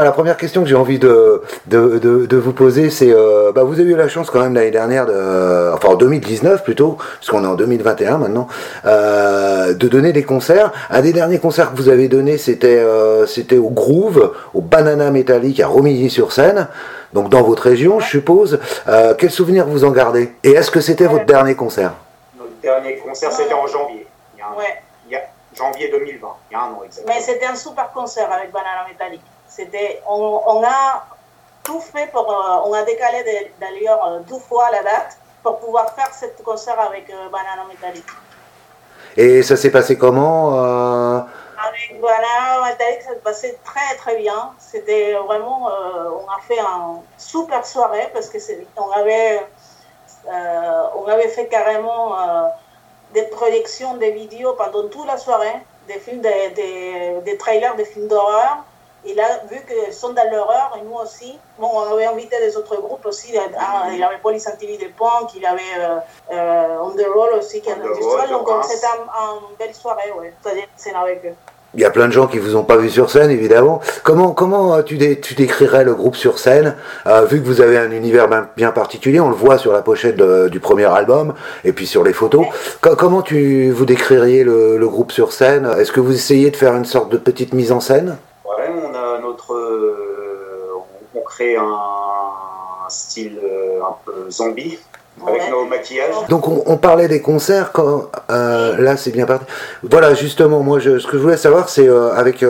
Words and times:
La 0.00 0.12
première 0.12 0.38
question 0.38 0.62
que 0.62 0.68
j'ai 0.68 0.74
envie 0.74 0.98
de, 0.98 1.42
de, 1.66 2.36
vous 2.36 2.52
poser, 2.52 2.88
c'est 2.88 3.12
euh, 3.12 3.52
bah, 3.52 3.62
vous 3.62 3.78
avez 3.78 3.90
eu 3.90 3.96
la 3.96 4.08
chance 4.08 4.30
quand 4.30 4.40
même 4.40 4.54
l'année 4.54 4.70
dernière, 4.70 5.04
de, 5.04 5.72
enfin 5.74 5.88
en 5.88 5.94
2019 5.96 6.64
plutôt, 6.64 6.96
puisqu'on 7.18 7.44
est 7.44 7.46
en 7.46 7.54
2021 7.54 8.16
maintenant, 8.16 8.48
euh, 8.86 9.74
de 9.74 9.88
donner 9.88 10.12
des 10.12 10.22
concerts. 10.22 10.72
Un 10.88 11.02
des 11.02 11.12
derniers 11.12 11.38
concerts 11.38 11.72
que 11.72 11.76
vous 11.76 11.90
avez 11.90 12.08
donné, 12.08 12.38
c'était 12.38 12.78
euh, 12.78 13.26
c'était 13.26 13.58
au 13.58 13.68
Groove, 13.68 14.32
au 14.54 14.62
Banana 14.62 15.10
Métallique 15.10 15.60
à 15.60 15.66
Romilly-sur-Seine, 15.66 16.68
donc 17.12 17.28
dans 17.28 17.42
votre 17.42 17.64
région, 17.64 18.00
je 18.00 18.08
suppose. 18.08 18.60
quel 19.18 19.30
souvenir 19.30 19.66
vous 19.66 19.84
en 19.84 19.90
gardez? 19.90 20.32
Et 20.42 20.52
est-ce 20.52 20.70
que 20.70 20.80
c'était 20.80 21.06
votre 21.06 21.26
dernier 21.26 21.54
concert? 21.54 21.92
Notre 22.38 22.58
dernier 22.62 22.96
concert, 22.96 23.30
c'était 23.30 23.54
en 23.54 23.66
janvier. 23.66 24.06
Il 25.06 25.12
y 25.12 25.16
a, 25.16 25.20
janvier 25.54 25.90
2020, 25.90 26.28
il 26.50 26.54
y 26.54 26.56
a 26.56 26.62
un 26.62 26.68
an 26.68 26.80
exactement. 26.84 27.14
Mais 27.14 27.20
c'était 27.20 27.46
un 27.46 27.54
super 27.54 27.92
concert 27.92 28.32
avec 28.32 28.50
Banana 28.50 28.86
Métallique. 28.88 29.20
C'était, 29.54 30.02
on, 30.08 30.62
a 30.64 31.04
tout 31.62 31.80
fait 31.80 32.06
pour, 32.10 32.30
euh, 32.30 32.64
on 32.64 32.72
a 32.72 32.82
décalé 32.84 33.52
d'ailleurs 33.60 34.02
euh, 34.06 34.20
deux 34.20 34.38
fois 34.38 34.70
la 34.70 34.82
date 34.82 35.18
pour 35.42 35.58
pouvoir 35.58 35.94
faire 35.94 36.08
ce 36.14 36.24
concert 36.42 36.80
avec 36.80 37.10
euh, 37.10 37.28
Banana 37.28 37.64
Metallic. 37.68 38.06
Et 39.14 39.42
ça 39.42 39.56
s'est 39.56 39.70
passé 39.70 39.98
comment 39.98 40.56
Avec 40.56 42.00
Banana 42.00 42.64
Metallic, 42.64 43.02
ça 43.02 43.10
s'est 43.10 43.16
passé 43.16 43.58
très 43.62 43.94
très 43.96 44.16
bien. 44.16 44.52
C'était 44.58 45.12
vraiment, 45.26 45.66
on 45.66 46.30
a 46.30 46.40
fait 46.48 46.58
une 46.58 47.00
super 47.18 47.66
soirée 47.66 48.08
parce 48.14 48.30
que 48.30 48.38
on 48.78 48.90
avait, 48.92 49.42
on 50.96 51.06
avait 51.08 51.28
fait 51.28 51.48
carrément 51.48 52.16
des 53.12 53.24
projections, 53.24 53.98
des 53.98 54.12
vidéos 54.12 54.54
pendant 54.54 54.88
toute 54.88 55.06
la 55.06 55.18
soirée, 55.18 55.60
des 55.88 55.98
films, 55.98 56.22
des, 56.22 57.20
des 57.22 57.36
trailers, 57.36 57.76
des 57.76 57.84
films 57.84 58.08
d'horreur. 58.08 58.64
Et 59.04 59.14
là, 59.14 59.24
vu 59.50 59.56
qu'ils 59.66 59.92
sont 59.92 60.12
dans 60.12 60.30
l'horreur, 60.30 60.78
et 60.78 60.84
nous 60.84 60.94
aussi, 60.94 61.36
bon, 61.58 61.68
on 61.74 61.92
avait 61.92 62.06
invité 62.06 62.36
des 62.38 62.56
autres 62.56 62.80
groupes 62.80 63.04
aussi. 63.04 63.32
Il 63.32 63.98
y 63.98 64.02
avait 64.02 64.18
Police 64.22 64.46
Antivi 64.46 64.78
de 64.78 64.86
Punk, 64.96 65.34
il 65.34 65.42
y 65.42 65.46
avait 65.46 65.60
euh, 65.76 65.96
euh, 66.32 66.76
On 66.82 66.90
the 66.90 67.04
Roll 67.12 67.32
aussi, 67.38 67.60
qui 67.60 67.68
est 67.68 67.72
un 67.72 67.82
festival. 67.82 68.30
Donc 68.30 68.48
c'était 68.62 68.86
une 68.86 69.56
belle 69.58 69.74
soirée, 69.74 70.12
ouais. 70.18 70.32
C'est 70.76 70.94
avec 70.94 71.24
eux. 71.24 71.34
Il 71.74 71.80
y 71.80 71.84
a 71.86 71.90
plein 71.90 72.06
de 72.06 72.12
gens 72.12 72.26
qui 72.26 72.38
vous 72.38 72.54
ont 72.54 72.64
pas 72.64 72.76
vu 72.76 72.90
sur 72.90 73.10
scène, 73.10 73.30
évidemment. 73.30 73.80
Comment 74.04 74.32
comment 74.32 74.74
euh, 74.74 74.82
tu, 74.82 74.98
tu 75.20 75.34
décrirais 75.34 75.84
le 75.84 75.94
groupe 75.94 76.14
sur 76.16 76.38
scène? 76.38 76.76
Euh, 77.06 77.24
Vu 77.24 77.40
que 77.40 77.46
vous 77.46 77.60
avez 77.60 77.78
un 77.78 77.90
univers 77.90 78.28
bien, 78.56 78.70
particulier, 78.70 79.18
on 79.18 79.30
le 79.30 79.34
voit 79.34 79.58
sur 79.58 79.72
la 79.72 79.82
pochette 79.82 80.16
du 80.16 80.60
premier 80.60 80.84
album 80.84 81.34
et 81.64 81.72
puis 81.72 81.88
sur 81.88 82.04
les 82.04 82.12
photos. 82.12 82.46
comment 82.80 83.22
tu 83.22 83.70
vous 83.70 83.86
décririez 83.86 84.44
le, 84.44 84.76
le 84.76 84.88
groupe 84.88 85.10
sur 85.10 85.32
scène? 85.32 85.66
Est-ce 85.78 85.90
que 85.90 86.00
vous 86.00 86.14
essayez 86.14 86.52
de 86.52 86.56
faire 86.56 86.76
une 86.76 86.84
sorte 86.84 87.08
de 87.08 87.16
petite 87.16 87.52
mise 87.52 87.72
en 87.72 87.80
scène 87.80 88.16
on 91.14 91.20
crée 91.32 91.56
un, 91.56 92.88
style 92.88 93.38
euh, 93.42 93.80
un 93.80 93.96
peu 94.04 94.30
zombie 94.30 94.78
avec 95.26 95.50
nos 95.50 95.64
maquillages. 95.66 96.14
Donc 96.28 96.48
on, 96.48 96.76
parlait 96.76 97.06
des 97.06 97.20
concerts 97.20 97.72
quand 97.72 98.10
euh, 98.30 98.76
là 98.78 98.96
c'est 98.96 99.12
bien 99.12 99.24
parti. 99.24 99.44
Voilà 99.82 100.14
justement 100.14 100.60
moi 100.60 100.78
je, 100.78 100.98
ce 100.98 101.06
que 101.06 101.16
je 101.16 101.22
voulais 101.22 101.36
savoir 101.36 101.68
c'est 101.68 101.86
euh, 101.86 102.12
avec 102.14 102.44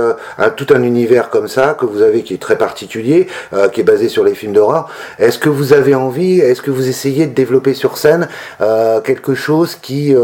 tout 0.57 0.67
un 0.71 0.83
univers 0.83 1.29
comme 1.29 1.49
ça 1.49 1.75
que 1.75 1.85
vous 1.85 2.03
avez 2.03 2.23
qui 2.23 2.35
est 2.35 2.41
très 2.41 2.57
particulier, 2.57 3.27
qui 3.73 3.81
est 3.81 3.85
basé 3.85 4.09
sur 4.09 4.25
les 4.25 4.35
films 4.35 4.53
d'horreur. 4.53 4.89
Est-ce 5.19 5.39
que 5.39 5.49
vous 5.49 5.73
avez 5.73 5.95
envie, 5.95 6.39
est-ce 6.39 6.63
que 6.63 6.71
vous 6.71 6.89
essayez 6.89 7.27
de 7.27 7.35
développer 7.35 7.75
sur 7.75 7.99
scène 7.99 8.29
quelque 9.05 9.35
chose 9.35 9.75
qui 9.75 10.15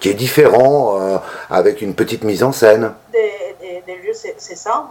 qui 0.00 0.08
est 0.10 0.14
différent 0.14 1.20
avec 1.50 1.80
une 1.82 1.94
petite 1.94 2.24
mise 2.24 2.42
en 2.44 2.52
scène? 2.52 2.92
Des, 3.12 3.82
des 3.86 3.96
lieux 3.96 4.14
c'est 4.14 4.56
ça. 4.56 4.86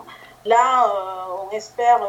Là, 0.48 0.86
euh, 0.86 1.46
on 1.46 1.56
espère, 1.56 2.00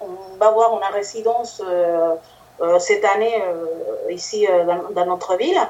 on, 0.00 0.36
va 0.38 0.50
voir 0.50 0.72
une 0.76 0.92
résidence 0.92 1.62
euh, 1.64 2.14
euh, 2.60 2.78
cette 2.78 3.04
année 3.04 3.42
ici 4.10 4.46
dans, 4.94 5.06
notre 5.06 5.36
ville. 5.36 5.60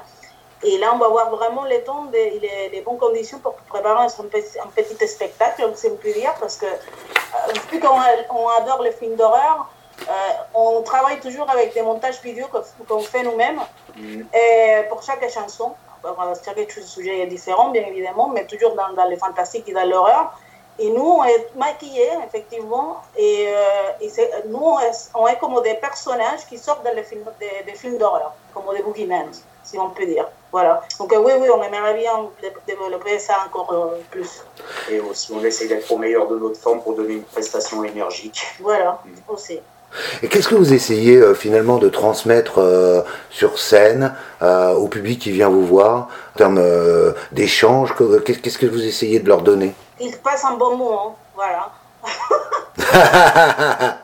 Et 0.62 0.78
là, 0.78 0.92
on 0.94 0.98
va 0.98 1.08
voir 1.08 1.30
vraiment 1.30 1.64
les 1.64 1.82
temps, 1.82 2.06
les, 2.12 2.70
les, 2.72 2.80
bonnes 2.80 2.98
conditions 2.98 3.38
pour 3.41 3.54
préparer 3.54 4.04
un 4.04 4.24
petit, 4.24 4.58
un 4.58 4.69
petit 4.69 5.08
spectacle, 5.08 5.70
si 5.74 5.88
on 5.88 5.97
peut 5.97 6.12
dire, 6.12 6.34
parce 6.41 6.56
que 6.56 6.66
vu 7.70 7.80
qu'on 7.80 7.98
on 8.30 8.48
adore 8.48 8.82
les 8.82 8.92
films 8.92 9.16
d'horreur, 9.16 9.69
on 10.54 10.82
travaille 10.82 11.20
toujours 11.20 11.50
avec 11.50 11.74
des 11.74 11.82
montages 11.82 12.20
vidéo 12.22 12.47
qu'on 12.88 13.00
fait 13.00 13.24
nous-mêmes 13.24 13.60
mm. 13.97 14.22
et 14.34 14.88
pour 14.88 15.03
chaque 15.03 15.28
chanson. 15.30 15.74
Chaque 16.44 16.70
sujet 16.70 17.20
est 17.20 17.26
différent, 17.26 17.70
bien 17.70 17.82
évidemment, 17.86 18.28
mais 18.28 18.47
toujours 18.47 18.74
dans, 18.74 18.92
dans 18.92 19.06
les 19.06 19.16
fantastiques 19.16 19.69
et 19.69 19.72
dans 19.72 19.88
l'horreur. 19.88 20.34
Et 20.78 20.90
nous, 20.90 21.02
on 21.02 21.24
est 21.24 21.46
maquillés, 21.56 22.10
effectivement, 22.26 23.02
et, 23.16 23.46
euh, 23.48 24.08
nous, 24.48 24.74
on 25.14 25.28
est, 25.28 25.38
comme 25.38 25.62
des 25.62 25.74
personnages 25.74 26.46
qui 26.48 26.58
sortent 26.58 26.84
dans 26.84 26.94
les 26.94 27.04
films, 27.04 27.24
des, 27.38 27.72
films 27.74 27.96
d'horreur, 27.96 28.34
comme 28.52 28.64
des 28.74 28.82
boogeymen, 28.82 29.28
si 29.62 29.78
on 29.78 29.90
peut 29.90 30.04
dire. 30.04 30.26
Voilà. 30.50 30.82
Donc 30.98 31.12
euh, 31.12 31.18
oui, 31.18 31.32
oui, 31.38 31.48
on 31.48 31.62
aimerait 31.62 31.94
bien 31.94 32.28
développer 32.66 33.20
ça 33.20 33.36
encore 33.46 33.72
euh, 33.72 34.00
plus. 34.10 34.44
Et 34.90 34.98
aussi, 34.98 35.32
on 35.32 35.44
essaie 35.44 35.68
d'être 35.68 35.90
au 35.92 35.96
meilleur 35.96 36.26
de 36.26 36.38
notre 36.38 36.60
forme 36.60 36.80
pour 36.80 36.94
donner 36.94 37.14
une 37.14 37.22
prestation 37.22 37.84
énergique. 37.84 38.44
Voilà, 38.60 39.00
aussi. 39.28 39.60
Et 40.24 40.28
qu'est-ce 40.28 40.48
que 40.48 40.56
vous 40.56 40.72
essayez 40.72 41.34
finalement 41.36 41.78
de 41.78 41.88
transmettre 41.88 43.04
sur 43.30 43.60
scène 43.60 44.12
au 44.41 44.88
public 44.88 45.20
qui 45.20 45.30
vient 45.30 45.48
vous 45.48 45.64
voir 45.64 46.08
en 46.34 46.36
termes 46.36 47.14
d'échange? 47.30 47.94
Qu'est-ce 48.24 48.58
que 48.58 48.66
vous 48.66 48.84
essayez 48.84 49.20
de 49.20 49.28
leur 49.28 49.42
donner? 49.42 49.72
Il 50.00 50.16
passe 50.19 50.44
un 50.44 50.56
bon 50.56 50.77
moment. 50.77 51.16
Voilà. 51.34 51.71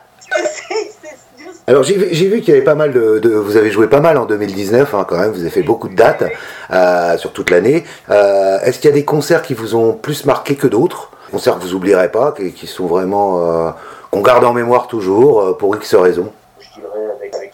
Alors 1.67 1.83
j'ai 1.83 1.95
vu, 1.95 2.41
qu'il 2.41 2.53
y 2.53 2.57
avait 2.57 2.63
pas 2.63 2.75
mal 2.75 2.91
de, 2.91 3.29
Vous 3.29 3.55
avez 3.55 3.71
joué 3.71 3.87
pas 3.87 3.99
mal 3.99 4.17
en 4.17 4.25
2019 4.25 4.93
hein, 4.93 5.05
quand 5.07 5.17
même, 5.17 5.31
vous 5.31 5.41
avez 5.41 5.49
fait 5.49 5.61
beaucoup 5.61 5.87
de 5.87 5.95
dates 5.95 6.23
euh, 6.71 7.17
sur 7.17 7.31
toute 7.31 7.49
l'année. 7.49 7.83
Euh, 8.09 8.59
est-ce 8.61 8.79
qu'il 8.79 8.89
y 8.89 8.93
a 8.93 8.95
des 8.95 9.05
concerts 9.05 9.41
qui 9.41 9.53
vous 9.53 9.75
ont 9.75 9.93
plus 9.93 10.25
marqué 10.25 10.55
que 10.55 10.67
d'autres? 10.67 11.11
Concerts 11.31 11.55
que 11.55 11.61
vous 11.61 11.75
oublierez 11.75 12.11
pas, 12.11 12.33
qui, 12.33 12.51
qui 12.51 12.67
sont 12.67 12.87
vraiment... 12.87 13.67
Euh, 13.67 13.71
qu'on 14.09 14.21
garde 14.21 14.43
en 14.43 14.51
mémoire 14.51 14.87
toujours, 14.87 15.55
pour 15.57 15.73
X 15.77 15.95
raisons? 15.95 16.33
Je 16.59 16.81
dirais 16.81 17.15
avec, 17.15 17.33
avec 17.33 17.53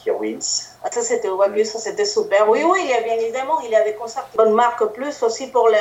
ah, 0.84 0.90
ça 0.92 1.02
c'était 1.02 1.28
ça 1.66 1.80
c'était 1.80 2.06
super. 2.06 2.50
Oui, 2.50 2.64
oui, 2.64 2.80
il 2.84 2.90
y 2.90 2.94
a 2.94 3.02
bien 3.02 3.16
évidemment, 3.16 3.60
il 3.64 3.72
y 3.72 3.76
a 3.76 3.84
des 3.84 3.94
concerts 3.94 4.26
qui 4.32 4.38
marquent 4.52 4.94
plus 4.94 5.22
aussi 5.22 5.48
pour 5.48 5.68
le 5.68 5.76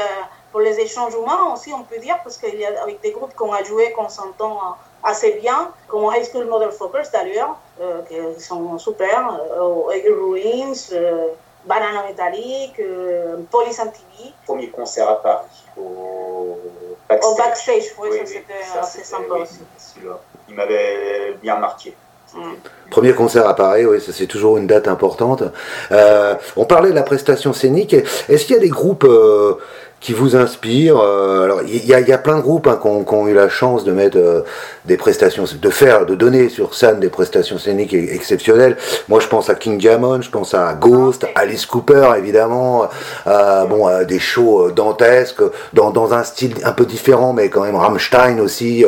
pour 0.56 0.62
les 0.62 0.81
échanges 0.81 1.12
humains 1.12 1.53
aussi, 1.53 1.71
on 1.75 1.83
peut 1.83 1.99
dire, 1.99 2.19
parce 2.25 2.39
qu'il 2.39 2.59
y 2.59 2.65
a 2.65 2.83
avec 2.83 3.03
des 3.03 3.11
groupes 3.11 3.34
qu'on 3.34 3.53
a 3.53 3.62
joué, 3.62 3.93
qu'on 3.93 4.09
s'entend 4.09 4.78
assez 5.03 5.33
bien, 5.33 5.71
comme 5.87 6.05
High 6.05 6.25
School 6.25 6.47
Model 6.47 6.71
Focus 6.71 7.11
d'ailleurs, 7.11 7.59
euh, 7.78 8.00
qui 8.09 8.43
sont 8.43 8.78
super, 8.78 9.39
euh, 9.39 9.83
Ruins, 10.19 10.72
euh, 10.93 11.28
Banana 11.66 12.05
Metallic, 12.05 12.81
euh, 12.81 13.37
Police 13.50 13.77
TV. 13.77 14.33
Premier 14.47 14.71
concert 14.71 15.11
à 15.11 15.22
Paris, 15.22 15.66
au 15.77 16.59
backstage. 17.06 17.31
Au 17.31 17.37
backstage, 17.37 17.95
oui, 17.99 18.19
ça 18.19 18.25
c'était 18.25 18.78
assez 18.81 19.05
sympa 19.05 19.34
aussi. 19.34 19.61
Il 20.49 20.55
m'avait 20.55 21.34
bien 21.34 21.56
marqué. 21.56 21.95
Mm. 22.33 22.55
Premier 22.91 23.12
concert 23.12 23.47
à 23.48 23.54
Paris, 23.54 23.84
oui, 23.86 24.00
ça 24.00 24.12
c'est 24.12 24.26
toujours 24.26 24.58
une 24.58 24.66
date 24.66 24.88
importante. 24.88 25.42
on 25.91 26.64
parlait 26.64 26.91
de 26.91 26.94
la 26.94 27.02
prestation 27.02 27.52
scénique. 27.52 27.94
Est-ce 28.28 28.44
qu'il 28.44 28.54
y 28.54 28.58
a 28.58 28.62
des 28.62 28.69
groupes 28.69 29.06
qui 30.00 30.12
vous 30.12 30.36
inspire. 30.36 30.98
Euh, 30.98 31.44
alors 31.44 31.62
il 31.62 31.84
y, 31.84 31.88
y, 31.88 32.12
a 32.12 32.19
plein 32.19 32.36
de 32.36 32.42
groupes 32.42 32.66
hein, 32.66 32.78
qui, 32.80 32.86
ont, 32.86 33.26
eu 33.26 33.34
la 33.34 33.48
chance 33.48 33.84
de 33.84 33.92
mettre 33.92 34.19
euh, 34.19 34.42
des 34.84 34.97
prestations, 34.97 35.44
de 35.60 35.70
faire, 35.70 36.06
de 36.06 36.14
donner 36.14 36.48
sur 36.48 36.74
scène 36.74 37.00
des 37.00 37.08
prestations 37.08 37.58
scéniques 37.58 37.94
exceptionnelles. 37.94 38.76
Moi 39.08 39.20
je 39.20 39.26
pense 39.26 39.48
à 39.48 39.54
King 39.54 39.78
Diamond, 39.78 40.20
je 40.20 40.30
pense 40.30 40.54
à 40.54 40.74
Ghost, 40.74 41.26
Alice 41.34 41.66
Cooper 41.66 42.10
évidemment, 42.18 42.88
euh, 43.26 43.64
bon 43.64 43.88
des 44.06 44.18
shows 44.18 44.70
dantesques 44.70 45.42
dans, 45.72 45.91
dans, 45.91 46.12
un 46.12 46.22
style 46.22 46.54
un 46.62 46.72
peu 46.72 46.84
différent, 46.84 47.32
mais 47.32 47.48
quand 47.48 47.62
même 47.62 47.74
Rammstein 47.74 48.38
aussi. 48.41 48.84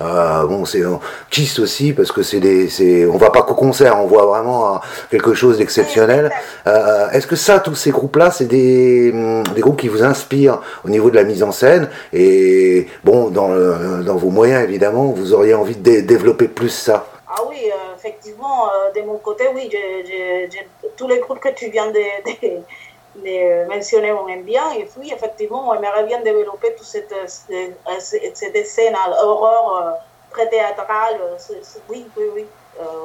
bon 0.00 0.64
c'est 0.64 0.82
Kiss 1.30 1.58
aussi 1.60 1.92
parce 1.92 2.12
que 2.12 2.22
c'est 2.22 2.40
des, 2.40 3.06
on 3.06 3.16
va 3.16 3.30
pas 3.30 3.37
qu'au 3.46 3.54
concert, 3.54 3.98
on 4.00 4.06
voit 4.06 4.26
vraiment 4.26 4.80
quelque 5.10 5.34
chose 5.34 5.58
d'exceptionnel. 5.58 6.30
Est-ce 6.66 7.26
que 7.26 7.36
ça, 7.36 7.60
tous 7.60 7.74
ces 7.74 7.90
groupes-là, 7.90 8.30
c'est 8.30 8.46
des, 8.46 9.10
hum, 9.12 9.42
des 9.54 9.60
groupes 9.60 9.78
qui 9.80 9.88
vous 9.88 10.02
inspirent 10.02 10.60
au 10.84 10.88
niveau 10.88 11.10
de 11.10 11.16
la 11.16 11.24
mise 11.24 11.42
en 11.42 11.52
scène? 11.52 11.88
Et 12.12 12.86
bon, 13.04 13.30
dans, 13.30 13.48
dans 14.02 14.16
vos 14.16 14.30
moyens, 14.30 14.62
évidemment, 14.62 15.06
vous 15.06 15.34
auriez 15.34 15.54
envie 15.54 15.76
de 15.76 16.00
développer 16.00 16.48
plus 16.48 16.70
ça? 16.70 17.06
Ah 17.30 17.42
oui, 17.46 17.70
euh, 17.70 17.94
effectivement, 17.94 18.70
euh, 18.70 18.90
de 18.92 19.02
mon 19.02 19.18
côté, 19.18 19.48
oui, 19.54 19.70
tous 20.96 21.08
les 21.08 21.18
groupes 21.18 21.40
que 21.40 21.50
tu 21.50 21.68
viens 21.68 21.90
de, 21.90 22.00
de, 23.16 23.68
mentionner, 23.68 24.12
on 24.12 24.26
aime 24.28 24.44
bien. 24.44 24.72
Et 24.72 24.84
puis, 24.84 25.12
effectivement, 25.12 25.68
on 25.68 25.74
aimerait 25.74 26.04
bien 26.04 26.20
développer 26.22 26.74
toute 26.74 26.86
cette, 26.86 27.14
cette, 27.26 28.66
scène 28.66 28.94
à 28.94 29.24
horreur 29.24 29.98
très 30.30 30.48
théâtrale. 30.48 31.20
oui, 31.90 32.06
oui, 32.16 32.24
oui. 32.34 32.46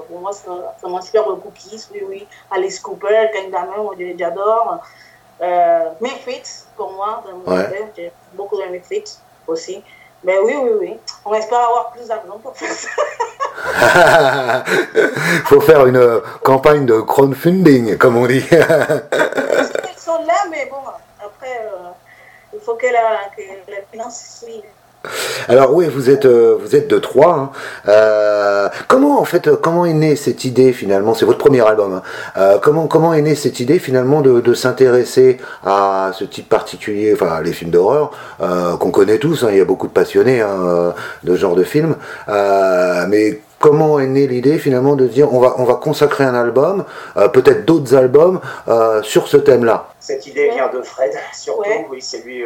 Pour 0.08 0.20
moi, 0.20 0.32
ça, 0.34 0.52
m'inspire 0.88 1.26
beaucoup 1.26 1.52
Kiss, 1.54 1.90
oui, 1.94 2.04
oui. 2.08 2.28
Alice 2.52 2.80
Cooper, 2.80 3.30
Ken 3.34 3.52
Damon, 3.52 3.92
j'adore. 4.18 4.80
Euh, 5.42 5.90
Misfits, 6.00 6.66
pour 6.76 6.94
moi, 6.94 7.24
j'ai 7.96 8.12
beaucoup 8.34 8.58
de 8.58 8.68
Misfits 8.68 9.18
aussi. 9.48 9.84
Mais 10.24 10.38
oui, 10.40 10.56
oui, 10.56 10.72
oui. 10.80 11.00
On 11.26 11.34
espère 11.34 11.60
avoir 11.60 11.92
plus 11.92 12.08
d'argent 12.08 12.40
pour 12.42 12.56
faire 12.56 12.72
ça. 12.72 12.90
faut 15.46 15.60
faire 15.62 15.86
une 15.86 16.22
campagne 16.44 16.86
de 16.86 17.02
crowdfunding, 17.02 17.98
comme 17.98 18.18
on 18.18 18.26
dit. 18.26 18.46
Ils 18.52 20.00
sont 20.00 20.24
là, 20.26 20.46
mais 20.50 20.66
bon, 20.68 20.78
après, 21.20 21.62
euh, 21.66 21.90
il 22.54 22.60
faut 22.62 22.76
que 22.76 22.88
la, 22.88 23.30
que 23.36 23.42
la 23.70 23.78
finance 23.92 24.40
suive. 24.40 24.64
Alors 25.50 25.74
oui, 25.74 25.88
vous 25.88 26.10
êtes 26.10 26.26
euh, 26.26 26.58
vous 26.60 26.76
êtes 26.76 26.88
de 26.88 26.98
trois. 26.98 27.34
Hein. 27.34 27.52
Euh, 27.90 28.70
comment 28.88 29.20
en 29.20 29.26
fait 29.26 29.50
comment 29.62 29.86
est 29.86 29.94
née 29.94 30.16
cette 30.16 30.46
idée 30.46 30.72
finalement? 30.72 31.14
C'est 31.14 31.26
votre 31.26 31.40
premier 31.40 31.60
album. 31.68 31.96
Hein. 31.96 32.02
Euh, 32.38 32.58
comment 32.62 32.88
comment 32.88 33.14
est 33.14 33.22
née 33.22 33.36
cette 33.36 33.60
idée 33.60 33.80
finalement 33.80 34.22
de, 34.22 34.40
de 34.40 34.54
s'intéresser 34.54 35.40
à 35.66 36.12
ce 36.14 36.24
type 36.24 36.48
particulier, 36.48 37.14
enfin 37.14 37.42
les 37.42 37.52
films 37.52 37.72
d'horreur 37.72 38.12
euh, 38.42 38.78
qu'on 38.78 38.92
connaît 38.92 39.18
tous. 39.18 39.44
Hein. 39.44 39.50
Il 39.52 39.58
y 39.58 39.62
a 39.62 39.66
beaucoup 39.66 39.88
de 39.88 39.92
passionnés 39.92 40.40
hein, 40.40 40.94
de 41.24 41.36
ce 41.36 41.40
genre 41.40 41.56
de 41.56 41.64
films. 41.64 41.96
Euh, 42.30 43.06
mais 43.10 43.42
comment 43.60 44.00
est 44.00 44.08
née 44.08 44.28
l'idée 44.28 44.58
finalement 44.58 44.96
de 44.96 45.08
dire 45.08 45.34
on 45.34 45.40
va 45.40 45.56
on 45.58 45.66
va 45.66 45.76
consacrer 45.76 46.24
un 46.24 46.36
album, 46.36 46.86
euh, 47.18 47.28
peut-être 47.28 47.66
d'autres 47.66 47.94
albums 47.96 48.40
sur 49.02 49.28
ce 49.28 49.36
thème-là? 49.36 49.90
Cette 50.00 50.26
idée 50.28 50.50
vient 50.50 50.70
de 50.70 50.82
Fred 50.82 51.12
surtout. 51.34 51.62
Ouais. 51.62 51.88
Oui, 51.90 52.02
c'est 52.02 52.24
lui 52.24 52.44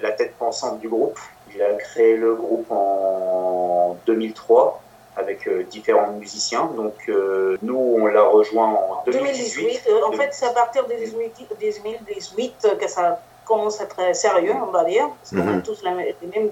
la 0.00 0.12
tête 0.12 0.34
pensante 0.38 0.80
du 0.80 0.88
groupe. 0.88 1.18
Il 1.54 1.62
a 1.62 1.74
créé 1.74 2.16
le 2.16 2.34
groupe 2.34 2.70
en 2.70 3.96
2003 4.06 4.82
avec 5.16 5.46
euh, 5.46 5.64
différents 5.64 6.12
musiciens. 6.12 6.70
Donc 6.76 6.94
euh, 7.08 7.56
nous, 7.62 7.76
on 7.76 8.06
l'a 8.06 8.22
rejoint 8.22 8.68
en 8.68 9.02
2018. 9.04 9.62
2018 9.62 9.82
euh, 9.88 10.06
en 10.06 10.12
fait, 10.12 10.30
c'est 10.32 10.46
à 10.46 10.50
partir 10.50 10.84
de 10.86 10.94
2018 10.94 12.68
que 12.78 12.88
ça 12.88 13.20
commence 13.44 13.80
à 13.80 13.84
être 13.84 14.16
sérieux, 14.16 14.54
on 14.66 14.70
va 14.70 14.84
dire, 14.84 15.08
parce 15.08 15.30
qu'on 15.30 15.48
a 15.48 15.56
mhm. 15.56 15.62
tous 15.62 15.82
les, 15.82 15.90
mêmes 16.28 16.50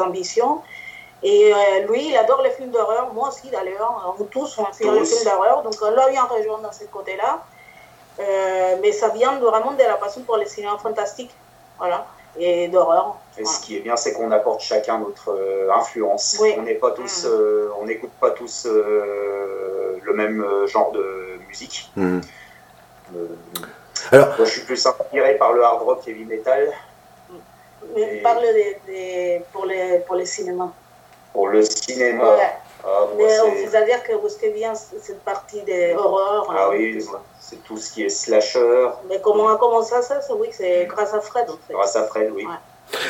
ambitions. 0.00 0.60
Et 1.22 1.52
lui, 1.88 2.10
il 2.10 2.16
adore 2.16 2.42
les 2.42 2.50
films 2.50 2.70
d'horreur, 2.70 3.12
moi 3.14 3.28
aussi 3.28 3.48
d'ailleurs, 3.48 4.14
nous 4.18 4.26
tous, 4.26 4.58
on 4.58 4.66
fait 4.66 4.84
les 4.84 5.04
films 5.04 5.24
d'horreur, 5.24 5.62
donc 5.62 5.74
on 5.80 5.90
l'a 5.90 6.10
bien 6.10 6.24
rejoint 6.24 6.58
dans 6.58 6.70
ce 6.70 6.84
côté-là. 6.84 7.42
mais 8.82 8.92
ça 8.92 9.08
vient 9.08 9.38
vraiment 9.38 9.72
de 9.72 9.82
la 9.82 9.94
passion 9.94 10.20
pour 10.22 10.36
les 10.36 10.46
cinémas 10.46 10.76
fantastiques. 10.76 11.34
Voilà 11.78 12.06
et 12.38 12.68
d'horreur. 12.68 13.18
Et 13.38 13.44
ce 13.44 13.60
qui 13.60 13.76
est 13.76 13.80
bien, 13.80 13.96
c'est 13.96 14.12
qu'on 14.12 14.30
apporte 14.30 14.62
chacun 14.62 14.98
notre 14.98 15.30
euh, 15.30 15.70
influence. 15.72 16.40
On 16.56 16.62
n'est 16.62 16.74
pas 16.74 16.92
tous, 16.92 17.24
mm. 17.24 17.28
euh, 17.28 17.68
on 17.78 17.84
n'écoute 17.84 18.12
pas 18.20 18.30
tous 18.30 18.66
euh, 18.66 19.98
le 20.02 20.12
même 20.14 20.44
genre 20.66 20.92
de 20.92 21.38
musique. 21.48 21.90
Mm. 21.96 22.20
Alors, 24.12 24.28
moi, 24.28 24.44
je 24.44 24.50
suis 24.50 24.62
plus 24.62 24.86
inspiré 24.86 25.36
par 25.36 25.52
le 25.52 25.62
hard 25.62 25.82
rock 25.82 26.06
heavy 26.06 26.24
metal. 26.24 26.72
Mais 27.94 28.16
parle 28.22 28.42
des, 28.86 29.42
pour 29.52 29.66
les 29.66 30.00
pour 30.00 30.16
les 30.16 30.26
cinémas. 30.26 30.72
Pour 31.32 31.48
le 31.48 31.62
cinéma. 31.62 32.36
Ah, 32.88 33.06
c'est-à-dire 33.64 34.02
que 34.04 34.12
vous 34.12 34.28
savez 34.28 34.52
bien 34.52 34.74
cette 34.74 35.22
partie 35.24 35.60
des 35.62 35.94
horreurs. 35.94 36.46
Ah 36.56 36.70
oui, 36.70 37.04
c'est 37.40 37.62
tout 37.64 37.76
ce 37.76 37.92
qui 37.92 38.04
est 38.04 38.08
slasher. 38.08 38.88
Mais 39.08 39.20
comment 39.20 39.48
a 39.48 39.56
commencé 39.56 40.00
ça 40.02 40.20
Oui, 40.30 40.48
c'est 40.52 40.86
grâce 40.86 41.12
à 41.12 41.20
Fred 41.20 41.50
en 41.50 41.56
fait. 41.66 41.72
Grâce 41.72 41.96
à 41.96 42.04
Fred, 42.04 42.30
oui. 42.32 42.46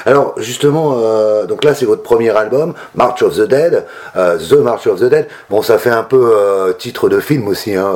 Alors 0.04 0.34
justement, 0.38 0.98
euh, 0.98 1.46
donc 1.46 1.64
là 1.64 1.74
c'est 1.74 1.84
votre 1.84 2.02
premier 2.02 2.30
album, 2.30 2.74
March 2.94 3.22
of 3.22 3.36
the 3.36 3.42
Dead, 3.42 3.84
euh, 4.16 4.38
The 4.38 4.54
March 4.54 4.86
of 4.86 5.00
the 5.00 5.04
Dead. 5.04 5.26
Bon, 5.50 5.62
ça 5.62 5.78
fait 5.78 5.90
un 5.90 6.02
peu 6.02 6.32
euh, 6.34 6.72
titre 6.72 7.08
de 7.08 7.20
film 7.20 7.48
aussi. 7.48 7.74
Hein, 7.74 7.92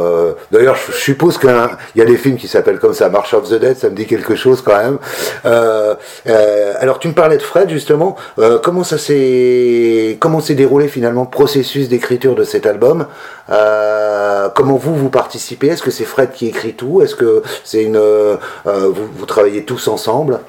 D'ailleurs, 0.50 0.76
je 0.76 0.92
suppose 0.92 1.38
qu'il 1.38 1.50
y 1.96 2.02
a 2.02 2.04
des 2.04 2.16
films 2.16 2.36
qui 2.36 2.48
s'appellent 2.48 2.78
comme 2.78 2.94
ça, 2.94 3.08
March 3.08 3.32
of 3.34 3.48
the 3.48 3.54
Dead, 3.54 3.76
ça 3.76 3.90
me 3.90 3.94
dit 3.94 4.06
quelque 4.06 4.34
chose 4.34 4.62
quand 4.62 4.76
même. 4.76 4.98
alors 6.80 6.98
tu 6.98 7.08
me 7.08 7.14
parlais 7.14 7.36
de 7.36 7.42
Fred 7.42 7.70
justement. 7.70 8.16
comment 8.62 8.84
ça 8.84 8.98
s'est 8.98 10.16
comment 10.20 10.40
s'est 10.40 10.54
déroulé 10.54 10.88
finalement 10.88 11.22
le 11.22 11.30
processus 11.30 11.88
d'écriture 11.88 12.34
de 12.34 12.44
cet 12.44 12.66
album? 12.66 13.06
Comment 13.48 14.76
vous 14.76 14.96
vous 14.96 15.10
participez? 15.10 15.68
Est-ce 15.68 15.82
que 15.82 15.90
c'est 15.90 16.04
Fred 16.04 16.32
qui 16.32 16.48
écrit 16.48 16.74
tout? 16.74 17.02
Est-ce 17.02 17.14
que 17.14 17.42
c'est 17.64 17.82
une 17.82 18.00
vous, 18.64 19.08
vous 19.16 19.26
travaillez 19.26 19.64
tous 19.64 19.88
ensemble? 19.88 20.40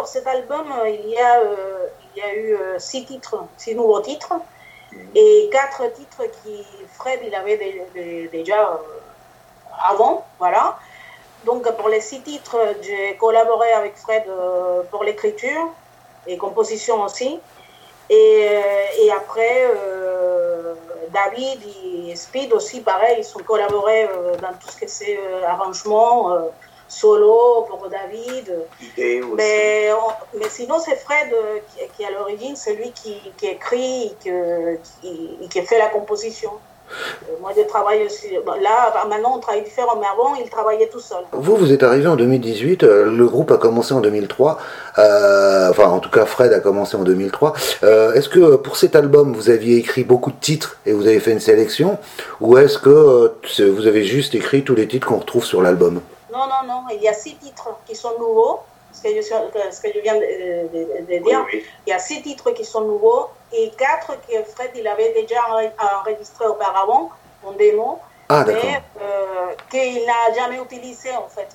Pour 0.00 0.08
cet 0.08 0.26
album, 0.26 0.64
euh, 0.72 0.88
il 0.88 1.10
y 1.10 1.18
a, 1.18 1.40
euh, 1.40 1.86
il 2.16 2.22
y 2.22 2.24
a 2.24 2.32
eu 2.32 2.54
euh, 2.54 2.78
six 2.78 3.04
titres, 3.04 3.44
six 3.58 3.74
nouveaux 3.74 4.00
titres, 4.00 4.32
et 5.14 5.50
quatre 5.52 5.92
titres 5.92 6.24
qui 6.42 6.64
Fred 6.94 7.20
il 7.22 7.34
avait 7.34 7.58
déjà 8.32 8.80
avant, 9.92 10.24
voilà. 10.38 10.78
Donc 11.44 11.70
pour 11.76 11.90
les 11.90 12.00
six 12.00 12.22
titres, 12.22 12.56
j'ai 12.80 13.14
collaboré 13.16 13.70
avec 13.72 13.94
Fred 13.98 14.24
pour 14.90 15.04
l'écriture 15.04 15.68
et 16.26 16.38
composition 16.38 17.02
aussi. 17.02 17.38
Et, 18.08 18.48
et 19.02 19.12
après, 19.12 19.70
David 21.10 21.60
et 22.08 22.16
Speed 22.16 22.52
aussi, 22.54 22.80
pareil, 22.80 23.16
ils 23.18 23.24
sont 23.24 23.40
collaborés 23.40 24.08
dans 24.42 24.54
tout 24.60 24.70
ce 24.74 24.76
que 24.80 24.88
c'est 24.88 25.18
arrangement 25.46 26.50
solo 26.90 27.66
pour 27.68 27.88
David. 27.88 28.52
Mais, 29.36 29.90
mais 30.34 30.48
sinon, 30.48 30.76
c'est 30.84 30.96
Fred 30.96 31.32
euh, 31.32 31.58
qui, 31.68 31.84
qui 31.96 32.04
à 32.04 32.10
l'origine, 32.10 32.56
c'est 32.56 32.74
lui 32.74 32.92
qui, 32.92 33.16
qui 33.36 33.46
écrit 33.46 34.06
et 34.06 34.78
qui, 35.00 35.48
qui, 35.48 35.62
fait 35.62 35.78
la 35.78 35.88
composition. 35.88 36.50
Euh, 36.90 37.34
moi, 37.40 37.52
je 37.56 37.62
travaille 37.62 38.04
aussi. 38.04 38.26
Là, 38.60 39.06
maintenant, 39.08 39.36
on 39.36 39.38
travaille 39.38 39.62
différent, 39.62 39.96
mais 40.00 40.06
avant, 40.12 40.34
il 40.34 40.50
travaillait 40.50 40.88
tout 40.88 40.98
seul. 40.98 41.22
Vous, 41.30 41.54
vous 41.54 41.72
êtes 41.72 41.84
arrivé 41.84 42.08
en 42.08 42.16
2018. 42.16 42.82
Euh, 42.82 43.04
le 43.04 43.26
groupe 43.28 43.52
a 43.52 43.56
commencé 43.56 43.94
en 43.94 44.00
2003. 44.00 44.58
enfin, 44.96 45.86
en 45.86 46.00
tout 46.00 46.10
cas, 46.10 46.26
Fred 46.26 46.52
a 46.52 46.58
commencé 46.58 46.96
en 46.96 47.04
2003. 47.04 47.54
est-ce 48.16 48.28
que 48.28 48.56
pour 48.56 48.76
cet 48.76 48.96
album, 48.96 49.32
vous 49.32 49.48
aviez 49.48 49.76
écrit 49.76 50.02
beaucoup 50.02 50.32
de 50.32 50.40
titres 50.40 50.78
et 50.86 50.92
vous 50.92 51.06
avez 51.06 51.20
fait 51.20 51.32
une 51.32 51.40
sélection 51.40 51.98
Ou 52.40 52.58
est-ce 52.58 52.78
que 52.78 53.32
vous 53.62 53.86
avez 53.86 54.02
juste 54.02 54.34
écrit 54.34 54.64
tous 54.64 54.74
les 54.74 54.88
titres 54.88 55.06
qu'on 55.06 55.18
retrouve 55.18 55.44
sur 55.44 55.62
l'album? 55.62 56.00
Non, 56.32 56.46
non, 56.46 56.62
non. 56.66 56.84
Il 56.92 57.02
y 57.02 57.08
a 57.08 57.14
six 57.14 57.36
titres 57.36 57.70
qui 57.86 57.94
sont 57.94 58.18
nouveaux. 58.18 58.60
Ce 58.92 59.02
que 59.02 59.14
je, 59.14 59.22
ce 59.22 59.80
que 59.80 59.92
je 59.94 60.00
viens 60.00 60.16
de, 60.16 61.18
dire. 61.22 61.46
Il 61.86 61.90
y 61.90 61.92
a 61.92 62.00
six 62.00 62.22
titres 62.22 62.50
qui 62.50 62.64
sont 62.64 62.80
nouveaux 62.80 63.28
et 63.52 63.70
quatre 63.78 64.16
que 64.26 64.42
Fred 64.42 64.72
il 64.74 64.86
avait 64.88 65.12
déjà 65.12 65.40
enregistrés 66.00 66.46
auparavant 66.46 67.10
en 67.44 67.52
démo, 67.52 68.00
ah, 68.28 68.44
mais 68.44 68.82
euh, 69.00 69.54
qu'il 69.70 70.04
n'a 70.06 70.34
jamais 70.34 70.58
utilisé 70.60 71.10
en 71.12 71.28
fait. 71.28 71.48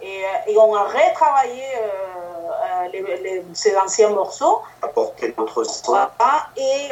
Et, 0.00 0.24
euh, 0.24 0.50
et 0.50 0.56
on 0.56 0.74
a 0.74 0.84
retravaillé 0.84 1.62
euh, 1.76 2.88
les, 2.92 3.44
ces 3.52 3.76
anciens 3.76 4.10
morceaux. 4.10 4.62
Apporter 4.80 5.34
notre 5.36 5.64
son. 5.64 5.94
Et, 6.56 6.88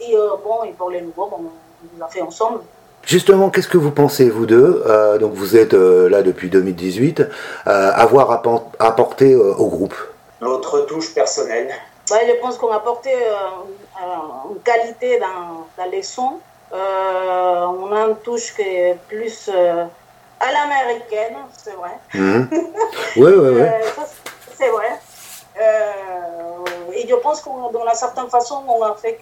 et 0.00 0.16
bon, 0.42 0.64
et 0.64 0.72
pour 0.72 0.90
les 0.90 1.00
nouveaux, 1.00 1.26
bon, 1.26 1.52
on 1.94 1.98
l'a 1.98 2.08
fait 2.08 2.22
ensemble. 2.22 2.62
Justement, 3.04 3.50
qu'est-ce 3.50 3.68
que 3.68 3.78
vous 3.78 3.90
pensez, 3.90 4.30
vous 4.30 4.46
deux 4.46 4.82
euh, 4.86 5.18
Donc 5.18 5.32
vous 5.34 5.56
êtes 5.56 5.74
euh, 5.74 6.08
là 6.08 6.22
depuis 6.22 6.48
2018, 6.48 7.20
euh, 7.20 7.26
avoir 7.66 8.30
apporté 8.78 9.34
au 9.34 9.66
groupe? 9.66 9.94
Notre 10.40 10.80
touche 10.86 11.12
personnelle. 11.14 11.70
je 12.08 12.40
pense 12.40 12.58
qu'on 12.58 12.70
a 12.70 12.76
apporté 12.76 13.10
une 14.50 14.60
qualité 14.64 15.18
dans, 15.18 15.66
dans 15.76 15.90
les 15.90 16.02
sons. 16.02 16.38
on 16.72 17.92
a 17.92 18.06
une 18.08 18.16
touche 18.22 18.54
qui 18.54 18.62
est 18.62 18.96
plus 19.08 19.48
à 19.48 20.52
l'américaine, 20.52 21.36
c'est 21.56 21.74
vrai. 21.74 21.98
Oui, 22.14 23.32
oui, 23.32 23.50
oui. 23.50 23.66
c'est 24.58 24.70
vrai. 24.70 24.98
et 26.94 27.08
je 27.08 27.14
pense 27.16 27.40
qu'on, 27.40 27.70
dans 27.70 27.84
une 27.84 27.94
certaine 27.94 28.28
façon, 28.28 28.62
on 28.66 28.82
a 28.82 28.94
fait 28.94 29.20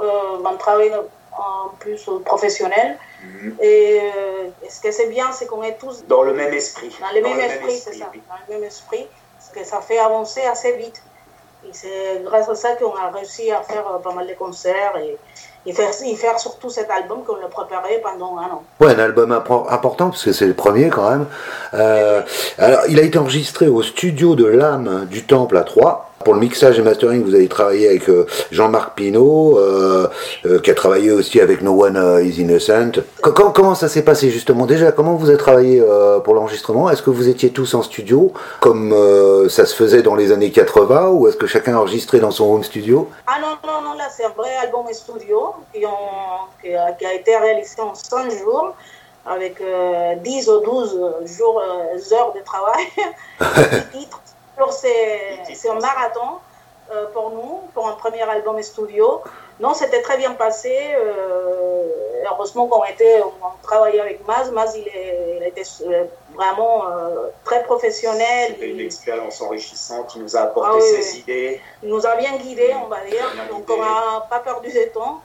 un 0.00 0.56
travail 0.56 0.92
en 1.36 1.68
plus 1.78 2.08
professionnel. 2.24 2.96
Mhm. 3.22 3.56
Et 3.60 4.00
euh, 4.00 4.48
ce 4.68 4.80
que 4.80 4.90
c'est 4.90 5.08
bien, 5.08 5.32
c'est 5.32 5.46
qu'on 5.46 5.62
est 5.62 5.78
tous 5.78 6.04
dans 6.06 6.22
le 6.22 6.34
même 6.34 6.52
esprit. 6.52 6.96
Dans 7.00 7.14
le 7.14 7.22
même, 7.22 7.40
esprit, 7.40 7.78
c'est 7.78 7.94
ça. 7.94 8.04
Dans 8.04 8.34
le 8.48 8.54
même 8.54 8.64
esprit, 8.64 9.06
parce 9.36 9.50
que 9.50 9.64
ça 9.64 9.80
fait 9.80 9.98
avancer 9.98 10.42
assez 10.42 10.72
vite. 10.76 11.02
Et 11.66 11.72
c'est 11.72 12.22
grâce 12.24 12.48
à 12.48 12.54
ça 12.54 12.74
qu'on 12.74 12.94
a 12.94 13.10
réussi 13.10 13.50
à 13.50 13.62
faire 13.62 13.84
euh, 13.88 13.98
pas 13.98 14.12
mal 14.12 14.26
de 14.26 14.34
concerts 14.34 14.98
et, 14.98 15.16
et 15.66 15.72
faire, 15.72 15.90
et 16.04 16.16
faire 16.16 16.38
surtout 16.38 16.68
cet 16.68 16.90
album 16.90 17.24
qu'on 17.24 17.36
a 17.36 17.48
préparé 17.48 18.00
pendant 18.02 18.36
un 18.38 18.50
an. 18.50 18.64
Ouais, 18.80 18.94
un 18.94 18.98
album 18.98 19.32
important 19.32 20.10
parce 20.10 20.24
que 20.24 20.32
c'est 20.32 20.46
le 20.46 20.54
premier 20.54 20.90
quand 20.90 21.10
même. 21.10 21.26
Euh, 21.72 22.22
alors, 22.58 22.80
il 22.88 22.98
a 22.98 23.02
été 23.02 23.18
enregistré 23.18 23.68
au 23.68 23.82
studio 23.82 24.34
de 24.34 24.44
l'âme 24.44 25.06
du 25.06 25.24
Temple 25.24 25.56
à 25.56 25.64
Troyes. 25.64 26.10
Pour 26.24 26.32
le 26.32 26.40
mixage 26.40 26.78
et 26.78 26.82
mastering, 26.82 27.22
vous 27.22 27.34
avez 27.34 27.48
travaillé 27.48 27.86
avec 27.86 28.08
euh, 28.08 28.26
Jean-Marc 28.50 28.94
Pinault, 28.94 29.58
euh, 29.58 30.08
euh, 30.46 30.58
qui 30.58 30.70
a 30.70 30.74
travaillé 30.74 31.12
aussi 31.12 31.38
avec 31.38 31.60
No 31.60 31.84
One 31.84 32.24
Is 32.24 32.40
Innocent. 32.40 33.02
comment 33.20 33.74
ça 33.74 33.88
s'est 33.88 34.02
passé 34.02 34.30
justement? 34.30 34.64
Déjà, 34.64 34.90
comment 34.90 35.16
vous 35.16 35.28
avez 35.28 35.36
travaillé 35.36 35.84
pour 36.24 36.32
l'enregistrement? 36.32 36.88
Est-ce 36.88 37.02
que 37.02 37.10
vous 37.10 37.28
étiez 37.28 37.50
tous 37.50 37.74
en 37.74 37.82
studio, 37.82 38.32
comme 38.60 38.94
ça 39.50 39.66
se 39.66 39.74
faisait 39.74 40.02
dans 40.02 40.14
les 40.14 40.32
années 40.32 40.50
80, 40.50 41.08
ou 41.10 41.28
est-ce 41.28 41.36
que 41.36 41.46
chacun 41.46 41.76
enregistrait 41.76 42.20
dans 42.20 42.30
son 42.30 42.46
home 42.54 42.64
studio? 42.64 43.10
Ah 43.26 43.38
non, 43.40 43.56
non, 43.66 43.82
non, 43.82 43.94
là 43.94 44.04
c'est 44.16 44.24
un 44.24 44.30
vrai 44.30 44.54
album 44.62 44.86
studio 44.92 45.54
qui, 45.74 45.84
ont, 45.84 46.48
qui, 46.62 46.74
a, 46.74 47.14
été 47.14 47.36
réalisé 47.36 47.80
en 47.82 47.94
100 47.94 48.30
jours 48.30 48.74
avec 49.26 49.62
10 50.22 50.48
ou 50.48 50.60
12 50.60 51.00
jours, 51.36 51.62
heures 52.12 52.32
de 52.34 52.40
travail, 52.44 52.86
titres 53.92 54.20
c'est 54.70 55.68
un 55.68 55.80
marathon. 55.80 56.38
pour 57.12 57.30
nous, 57.30 57.62
pour 57.72 57.88
un 57.88 57.92
premier 57.92 58.22
album 58.22 58.62
studio. 58.62 59.22
Non, 59.60 59.72
c'était 59.72 60.02
très 60.02 60.16
bien 60.16 60.32
passé. 60.34 60.94
heureusement 62.30 62.66
qu'on 62.66 62.84
était, 62.84 63.22
on 63.22 63.62
travaillait 63.62 64.00
avec 64.00 64.26
Maz. 64.26 64.50
Maz, 64.50 64.76
il, 64.76 64.88
est, 64.88 65.38
il 65.38 65.46
était 65.46 65.62
vraiment 66.34 66.84
très 67.44 67.62
professionnel. 67.64 68.52
C'était 68.52 68.70
une 68.70 68.80
expérience 68.80 69.40
enrichissante. 69.40 70.14
Il 70.16 70.22
nous 70.22 70.36
a 70.36 70.40
apporté 70.40 70.78
ah 70.78 71.02
ses 71.02 71.18
idées. 71.18 71.60
Il 71.82 71.88
nous 71.88 72.04
a 72.06 72.16
bien 72.16 72.36
guidés, 72.36 72.74
on 72.84 72.88
va 72.88 73.00
dire. 73.04 73.26
Donc, 73.50 73.68
on 73.70 73.76
n'a 73.76 74.26
pas 74.28 74.40
perdu 74.40 74.70
de 74.72 74.84
temps 74.92 75.20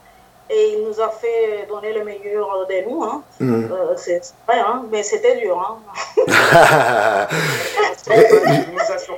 et 0.50 0.72
il 0.72 0.84
nous 0.84 1.00
a 1.00 1.08
fait 1.10 1.66
donner 1.68 1.92
le 1.92 2.04
meilleur 2.04 2.66
de 2.66 2.88
nous. 2.88 3.02
Hein. 3.04 3.22
Mm. 3.38 3.72
Euh, 3.72 3.96
c'est 3.96 4.20
vrai, 4.46 4.58
hein, 4.58 4.84
mais 4.90 5.02
c'était 5.02 5.36
dur. 5.36 5.58
Hein. 5.58 5.78
il 8.06 8.72
nous 8.72 8.80
a, 8.80 8.98
sur, 8.98 9.16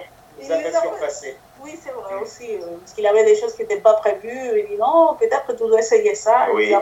surpassé. 0.83 1.37
Oui, 1.65 1.79
c'est 1.83 1.93
vrai 1.93 2.17
aussi, 2.21 2.57
euh, 2.57 2.77
parce 2.81 2.93
qu'il 2.93 3.07
avait 3.07 3.25
des 3.25 3.37
choses 3.37 3.55
qui 3.55 3.63
n'étaient 3.63 3.81
pas 3.81 3.95
prévues. 3.95 4.61
Il 4.61 4.67
dit 4.69 4.77
non, 4.79 5.17
peut-être 5.19 5.47
que 5.47 5.53
tu 5.53 5.67
dois 5.67 5.79
essayer 5.79 6.15
ça. 6.15 6.49
Oui, 6.53 6.75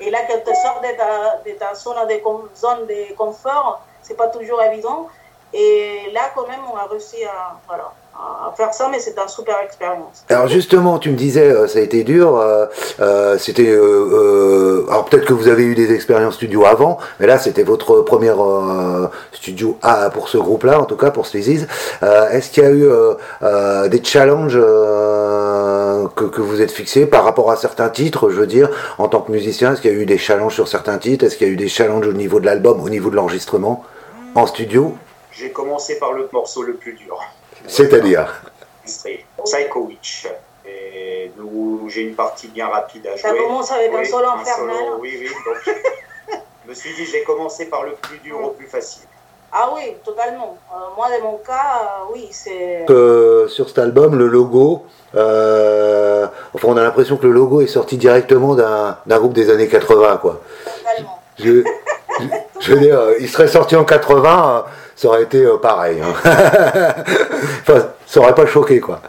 Et 0.00 0.10
là, 0.10 0.18
quand 0.28 0.40
tu 0.44 0.54
sors 0.60 0.80
de 0.80 0.96
ta, 0.96 1.36
de 1.46 1.52
ta 1.56 1.74
zone, 1.74 2.08
de, 2.08 2.20
zone 2.56 2.86
de 2.86 3.14
confort, 3.14 3.82
c'est 4.02 4.16
pas 4.16 4.28
toujours 4.28 4.60
évident. 4.62 5.08
Et 5.54 6.10
là, 6.12 6.30
quand 6.34 6.46
même, 6.46 6.60
on 6.70 6.76
a 6.76 6.86
réussi 6.86 7.16
à, 7.24 7.58
faire 8.56 8.74
ça, 8.74 8.88
mais 8.90 8.98
c'est 8.98 9.16
une 9.16 9.28
super 9.28 9.60
expérience. 9.64 10.24
Alors 10.28 10.48
justement, 10.48 10.98
tu 10.98 11.10
me 11.10 11.16
disais, 11.16 11.48
euh, 11.48 11.68
ça 11.68 11.78
a 11.78 11.82
été 11.82 12.02
dur. 12.02 12.36
Euh, 12.36 12.66
euh, 13.00 13.38
c'était, 13.38 13.72
alors 13.72 15.04
peut-être 15.04 15.24
que 15.24 15.32
vous 15.32 15.48
avez 15.48 15.62
eu 15.62 15.74
des 15.74 15.94
expériences 15.94 16.34
studio 16.34 16.66
avant, 16.66 16.98
mais 17.20 17.26
là, 17.26 17.38
c'était 17.38 17.62
votre 17.62 18.00
première 18.00 18.38
studio 19.32 19.78
A 19.82 20.10
pour 20.10 20.28
ce 20.28 20.38
groupe-là, 20.38 20.80
en 20.80 20.84
tout 20.84 20.96
cas 20.96 21.10
pour 21.10 21.26
Sleazy's. 21.26 21.66
Est-ce 22.02 22.50
qu'il 22.50 22.64
y 22.64 22.66
a 22.66 22.70
eu 22.70 23.88
des 23.88 24.04
challenges 24.04 24.58
que, 26.16 26.40
vous 26.40 26.60
êtes 26.60 26.72
fixés 26.72 27.06
par 27.06 27.24
rapport 27.24 27.50
à 27.50 27.56
certains 27.56 27.88
titres 27.88 28.30
Je 28.30 28.40
veux 28.40 28.46
dire, 28.46 28.70
en 28.98 29.08
tant 29.08 29.20
que 29.20 29.30
musicien, 29.30 29.72
est-ce 29.72 29.80
qu'il 29.80 29.92
y 29.92 29.94
a 29.94 29.96
eu 29.96 30.06
des 30.06 30.18
challenges 30.18 30.54
sur 30.54 30.68
certains 30.68 30.98
titres 30.98 31.24
Est-ce 31.24 31.36
qu'il 31.36 31.46
y 31.46 31.50
a 31.50 31.52
eu 31.52 31.56
des 31.56 31.68
challenges 31.68 32.06
au 32.06 32.12
niveau 32.12 32.40
de 32.40 32.46
l'album, 32.46 32.82
au 32.82 32.88
niveau 32.88 33.10
de 33.10 33.16
l'enregistrement 33.16 33.84
en 34.34 34.46
studio? 34.46 34.96
J'ai 35.32 35.50
commencé 35.50 35.98
par 35.98 36.12
le 36.12 36.28
morceau 36.32 36.62
le 36.62 36.74
plus 36.74 36.94
dur. 36.94 37.20
C'est-à-dire 37.66 38.42
Psycho 38.84 39.80
Witch. 39.80 40.26
Et 40.66 41.30
d'où 41.36 41.88
j'ai 41.88 42.02
une 42.02 42.14
partie 42.14 42.48
bien 42.48 42.68
rapide 42.68 43.06
à 43.06 43.16
jouer. 43.16 43.30
Ça 43.30 43.34
commence 43.34 43.72
avec 43.72 43.92
un 43.92 44.04
solo 44.04 44.28
infernal. 44.28 44.76
oui, 45.00 45.16
oui. 45.20 45.28
Donc, 45.46 45.76
je 46.64 46.68
me 46.68 46.74
suis 46.74 46.94
dit, 46.94 47.06
j'ai 47.06 47.22
commencé 47.22 47.66
par 47.66 47.84
le 47.84 47.92
plus 47.92 48.18
dur 48.18 48.42
au 48.44 48.50
plus 48.50 48.66
facile. 48.66 49.04
Ah 49.50 49.70
oui, 49.74 49.94
totalement. 50.04 50.58
Euh, 50.70 50.76
moi, 50.94 51.08
dans 51.08 51.24
mon 51.24 51.38
cas, 51.38 51.54
euh, 51.54 52.12
oui, 52.12 52.28
c'est. 52.30 52.84
sur 53.48 53.68
cet 53.68 53.78
album, 53.78 54.18
le 54.18 54.26
logo, 54.26 54.84
euh, 55.14 56.26
enfin, 56.52 56.68
on 56.68 56.76
a 56.76 56.82
l'impression 56.82 57.16
que 57.16 57.26
le 57.26 57.32
logo 57.32 57.62
est 57.62 57.66
sorti 57.66 57.96
directement 57.96 58.54
d'un 58.54 59.18
groupe 59.18 59.32
des 59.32 59.48
années 59.50 59.68
80, 59.68 60.18
quoi. 60.18 60.42
Totalement. 60.64 61.18
Je, 61.38 61.64
je, 62.20 62.26
veux 62.72 62.80
dire, 62.80 63.00
il 63.20 63.28
serait 63.28 63.48
sorti 63.48 63.76
en 63.76 63.84
80 63.84 64.64
ça 64.98 65.06
aurait 65.06 65.22
été 65.22 65.44
euh, 65.44 65.58
pareil. 65.58 66.00
Hein. 66.00 66.12
enfin, 67.62 67.88
ça 68.04 68.20
aurait 68.20 68.34
pas 68.34 68.46
choqué, 68.46 68.80
quoi. 68.80 69.00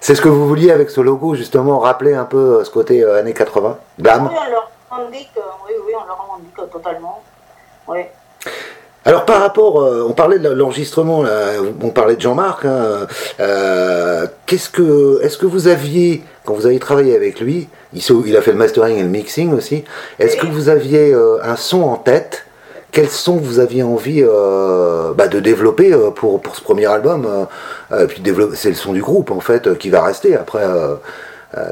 C'est 0.00 0.16
ce 0.16 0.20
que 0.20 0.28
vous 0.28 0.48
vouliez 0.48 0.72
avec 0.72 0.90
ce 0.90 1.00
logo, 1.00 1.36
justement, 1.36 1.78
rappeler 1.78 2.14
un 2.14 2.24
peu 2.24 2.58
euh, 2.58 2.64
ce 2.64 2.70
côté 2.70 3.04
euh, 3.04 3.20
années 3.20 3.34
80 3.34 3.78
Blam 3.98 4.28
Oui, 4.28 4.36
on 4.36 4.50
leur 4.50 4.70
revendique, 4.90 5.30
oui, 5.36 5.74
oui, 5.86 5.92
on 5.94 6.06
leur 6.06 6.20
revendique 6.20 6.72
totalement. 6.72 7.22
Oui. 7.86 8.00
Alors 9.04 9.24
par 9.26 9.40
rapport, 9.40 9.76
on 9.76 10.12
parlait 10.14 10.38
de 10.38 10.48
l'enregistrement, 10.48 11.24
on 11.82 11.90
parlait 11.90 12.16
de 12.16 12.22
Jean-Marc. 12.22 12.64
Hein, 12.64 13.06
qu'est-ce 14.46 14.70
que, 14.70 15.20
est-ce 15.22 15.36
que 15.36 15.44
vous 15.44 15.68
aviez, 15.68 16.24
quand 16.46 16.54
vous 16.54 16.64
avez 16.64 16.78
travaillé 16.78 17.14
avec 17.14 17.38
lui, 17.38 17.68
il, 17.94 18.36
a 18.36 18.42
fait 18.42 18.52
le 18.52 18.58
mastering 18.58 18.98
et 18.98 19.02
le 19.02 19.08
mixing 19.08 19.52
aussi. 19.52 19.84
Est-ce 20.18 20.36
que 20.36 20.46
vous 20.46 20.68
aviez 20.68 21.14
un 21.42 21.56
son 21.56 21.82
en 21.82 21.96
tête? 21.96 22.44
Quels 22.94 23.10
sons 23.10 23.38
vous 23.38 23.58
aviez 23.58 23.82
envie 23.82 24.22
euh, 24.22 25.14
bah, 25.14 25.26
de 25.26 25.40
développer 25.40 25.92
euh, 25.92 26.12
pour, 26.12 26.40
pour 26.40 26.54
ce 26.54 26.62
premier 26.62 26.86
album 26.86 27.48
euh, 27.90 28.06
puis 28.06 28.22
c'est 28.54 28.68
le 28.68 28.76
son 28.76 28.92
du 28.92 29.02
groupe 29.02 29.32
en 29.32 29.40
fait 29.40 29.76
qui 29.78 29.90
va 29.90 30.00
rester 30.00 30.36
après 30.36 30.62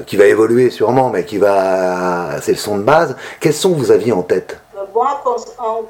qui 0.07 0.17
va 0.17 0.27
évoluer 0.27 0.71
sûrement 0.71 1.11
mais 1.11 1.25
qui 1.25 1.39
va 1.39 2.41
c'est 2.41 2.53
le 2.53 2.59
son 2.59 2.77
de 2.77 2.83
base. 2.83 3.17
Quels 3.39 3.55
sons 3.55 3.71
vous 3.71 3.93
aviez 3.93 4.11
en 4.11 4.23
tête? 4.23 4.59
Moi 4.93 5.23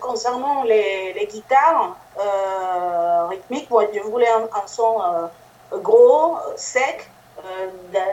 concernant 0.01 0.65
les, 0.65 1.15
les 1.19 1.27
guitares 1.27 1.97
rythmiques 3.31 3.71
moi 3.71 3.85
je 3.95 4.01
voulais 4.01 4.29
un, 4.29 4.67
son 4.67 4.99
gros 5.83 6.37
sec 6.57 7.09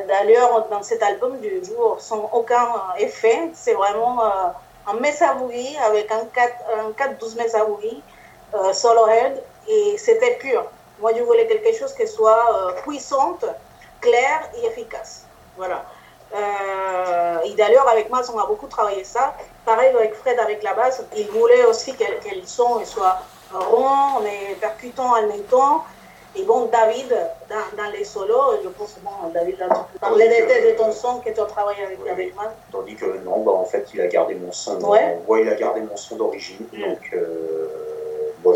D'ailleurs, 0.08 0.68
dans 0.70 0.82
cet 0.84 1.04
album, 1.04 1.38
je 1.44 1.66
joue 1.66 1.96
sans 2.00 2.30
aucun 2.34 2.68
effet. 2.98 3.52
C'est 3.54 3.74
vraiment 3.74 4.22
un 4.90 4.94
Messabouri 5.00 5.78
avec 5.86 6.12
un 6.12 6.26
4-12 6.98 7.38
Messabouri, 7.38 8.02
euh, 8.56 8.74
solo 8.74 9.08
head, 9.08 9.44
et 9.68 9.98
c'était 9.98 10.36
pur. 10.36 10.66
Moi, 11.00 11.12
je 11.16 11.24
voulais 11.24 11.48
quelque 11.48 11.74
chose 11.78 11.94
qui 11.94 12.08
soit 12.08 12.46
euh, 12.54 12.72
puissante, 12.82 13.46
claire 14.02 14.50
et 14.58 14.66
efficace. 14.66 15.26
Voilà. 15.56 15.86
Euh, 16.36 17.40
et 17.44 17.54
d'ailleurs, 17.54 17.88
avec 17.88 18.10
moi, 18.10 18.22
on 18.34 18.40
a 18.40 18.46
beaucoup 18.46 18.68
travaillé 18.68 19.04
ça. 19.04 19.36
Pareil 19.66 19.96
avec 19.96 20.16
Fred, 20.16 20.40
avec 20.40 20.64
la 20.64 20.74
basse, 20.74 21.02
il 21.16 21.28
voulait 21.28 21.66
aussi 21.66 21.96
que, 21.96 22.04
le 22.04 22.46
son 22.46 22.84
soit 22.86 23.20
rond, 23.54 24.22
mais 24.24 24.56
percutant 24.60 25.16
en 25.16 25.22
même 25.28 25.44
temps. 25.44 25.84
Et 26.36 26.44
bon, 26.44 26.70
David, 26.72 27.10
dans, 27.50 27.84
dans 27.84 27.90
les 27.92 28.04
solos, 28.04 28.60
je 28.64 28.70
pense, 28.70 28.96
bon, 29.04 29.30
David, 29.34 29.58
dans 30.02 30.16
les 30.16 30.30
détails 30.30 30.72
de 30.72 30.78
ton 30.78 30.92
son 30.92 31.20
que 31.20 31.32
tu 31.32 31.40
as 31.40 31.46
travaillé 31.46 31.84
avec, 31.84 32.00
avec 32.10 32.34
Tandis 32.72 32.96
que 32.96 33.18
non, 33.26 33.44
bah, 33.44 33.52
en 33.52 33.66
fait, 33.66 33.88
il 33.94 34.02
a 34.02 34.08
gardé 34.08 34.36
mon 34.36 34.52
son. 34.52 34.80
Ouais. 34.88 35.18
il 35.42 35.50
a 35.50 35.56
gardé 35.56 35.82
mon 35.82 35.98
son 35.98 36.18
d'origine. 36.18 36.66
Mm. 36.72 36.82
Donc, 36.82 37.10
euh, 37.14 37.68
moi, 38.44 38.54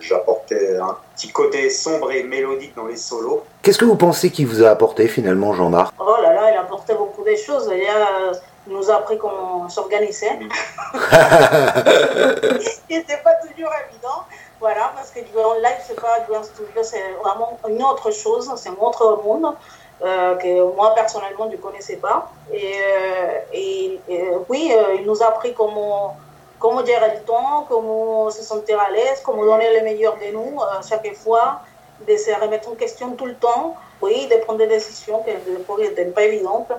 j'apportais 0.00 0.78
un 0.78 0.96
petit 1.14 1.30
côté 1.30 1.68
sombre 1.68 2.10
et 2.10 2.22
mélodique 2.22 2.74
dans 2.74 2.86
les 2.86 2.96
solos. 2.96 3.44
Qu'est-ce 3.62 3.78
que 3.78 3.84
vous 3.84 3.96
pensez 3.96 4.30
qu'il 4.30 4.46
vous 4.46 4.62
a 4.64 4.70
apporté 4.70 5.06
finalement, 5.06 5.52
Jean-Marc? 5.52 5.94
Oh 5.98 6.16
là 6.22 6.32
là, 6.32 6.50
il 6.50 6.56
a 6.56 6.62
apporté 6.62 6.94
beaucoup 6.94 7.22
de 7.22 7.36
choses. 7.36 7.70
Il, 7.72 7.86
a, 7.86 8.32
nous 8.66 8.90
a 8.90 8.94
appris 8.94 9.18
comment 9.18 9.68
s'organiser. 9.68 10.30
Mm. 10.30 10.48
C'était 12.88 13.20
pas 13.22 13.34
toujours 13.34 13.70
évident. 13.88 14.24
Voilà, 14.60 14.92
parce 14.94 15.10
que 15.10 15.20
jouer 15.20 15.42
en 15.42 15.54
live, 15.54 15.80
c'est 15.86 15.98
pas 15.98 16.18
en 16.38 16.42
studio, 16.42 16.82
c'est 16.82 17.12
vraiment 17.22 17.58
une 17.66 17.82
autre 17.82 18.10
chose, 18.10 18.52
c'est 18.56 18.68
un 18.68 18.76
autre 18.78 19.22
monde 19.24 19.54
euh, 20.02 20.34
que 20.36 20.74
moi 20.76 20.94
personnellement 20.94 21.46
je 21.50 21.56
ne 21.56 21.62
connaissais 21.62 21.96
pas. 21.96 22.30
Et, 22.52 22.74
euh, 24.10 24.38
oui, 24.50 24.70
euh, 24.70 24.96
il 24.98 25.06
nous 25.06 25.22
a 25.22 25.28
appris 25.28 25.54
comment, 25.54 26.18
comment 26.58 26.84
gérer 26.84 27.14
le 27.14 27.22
temps, 27.22 27.64
comment 27.70 28.30
se 28.30 28.42
sentir 28.42 28.78
à 28.78 28.90
l'aise, 28.90 29.22
comment 29.24 29.44
donner 29.46 29.78
le 29.78 29.82
meilleur 29.82 30.16
de 30.16 30.30
nous 30.30 30.58
chaque 30.86 31.10
fois, 31.14 31.60
de 32.06 32.14
se 32.18 32.30
remettre 32.38 32.68
en 32.68 32.74
question 32.74 33.12
tout 33.12 33.26
le 33.26 33.36
temps, 33.36 33.76
oui, 34.02 34.28
de 34.30 34.36
prendre 34.44 34.58
des 34.58 34.66
décisions 34.66 35.22
qui 35.22 35.30
n'étaient 35.82 36.04
pas 36.04 36.24
évidentes. 36.24 36.72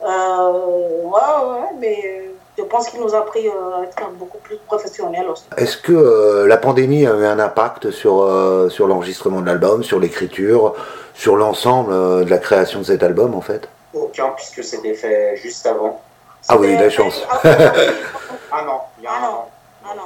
Ouais, 0.00 1.70
mais 1.78 2.28
je 2.58 2.64
pense 2.64 2.90
qu'il 2.90 3.00
nous 3.00 3.14
a 3.14 3.18
appris 3.18 3.46
euh, 3.46 3.76
à 3.80 3.84
être 3.84 4.10
beaucoup 4.14 4.38
plus 4.38 4.56
professionnels 4.66 5.28
aussi. 5.28 5.44
Est-ce 5.56 5.76
que 5.76 5.92
euh, 5.92 6.46
la 6.48 6.56
pandémie 6.56 7.06
a 7.06 7.14
eu 7.14 7.24
un 7.24 7.38
impact 7.38 7.92
sur, 7.92 8.22
euh, 8.22 8.68
sur 8.68 8.88
l'enregistrement 8.88 9.40
de 9.40 9.46
l'album, 9.46 9.84
sur 9.84 10.00
l'écriture, 10.00 10.74
sur 11.14 11.36
l'ensemble 11.36 12.24
de 12.24 12.30
la 12.30 12.38
création 12.38 12.80
de 12.80 12.84
cet 12.84 13.02
album 13.02 13.34
en 13.34 13.40
fait? 13.40 13.68
Aucun, 13.94 14.30
puisque 14.30 14.64
c'était 14.64 14.94
fait 14.94 15.36
juste 15.36 15.66
avant. 15.66 16.00
Ah 16.48 16.56
oui, 16.58 16.76
la 16.76 16.90
chance. 16.90 17.22
ah 17.30 17.44
non, 18.66 18.80
il 18.98 19.04
y 19.04 19.06
a 19.06 19.12
un 19.12 19.28
an. 19.28 19.48
Ah 19.84 19.94
non. 19.96 20.02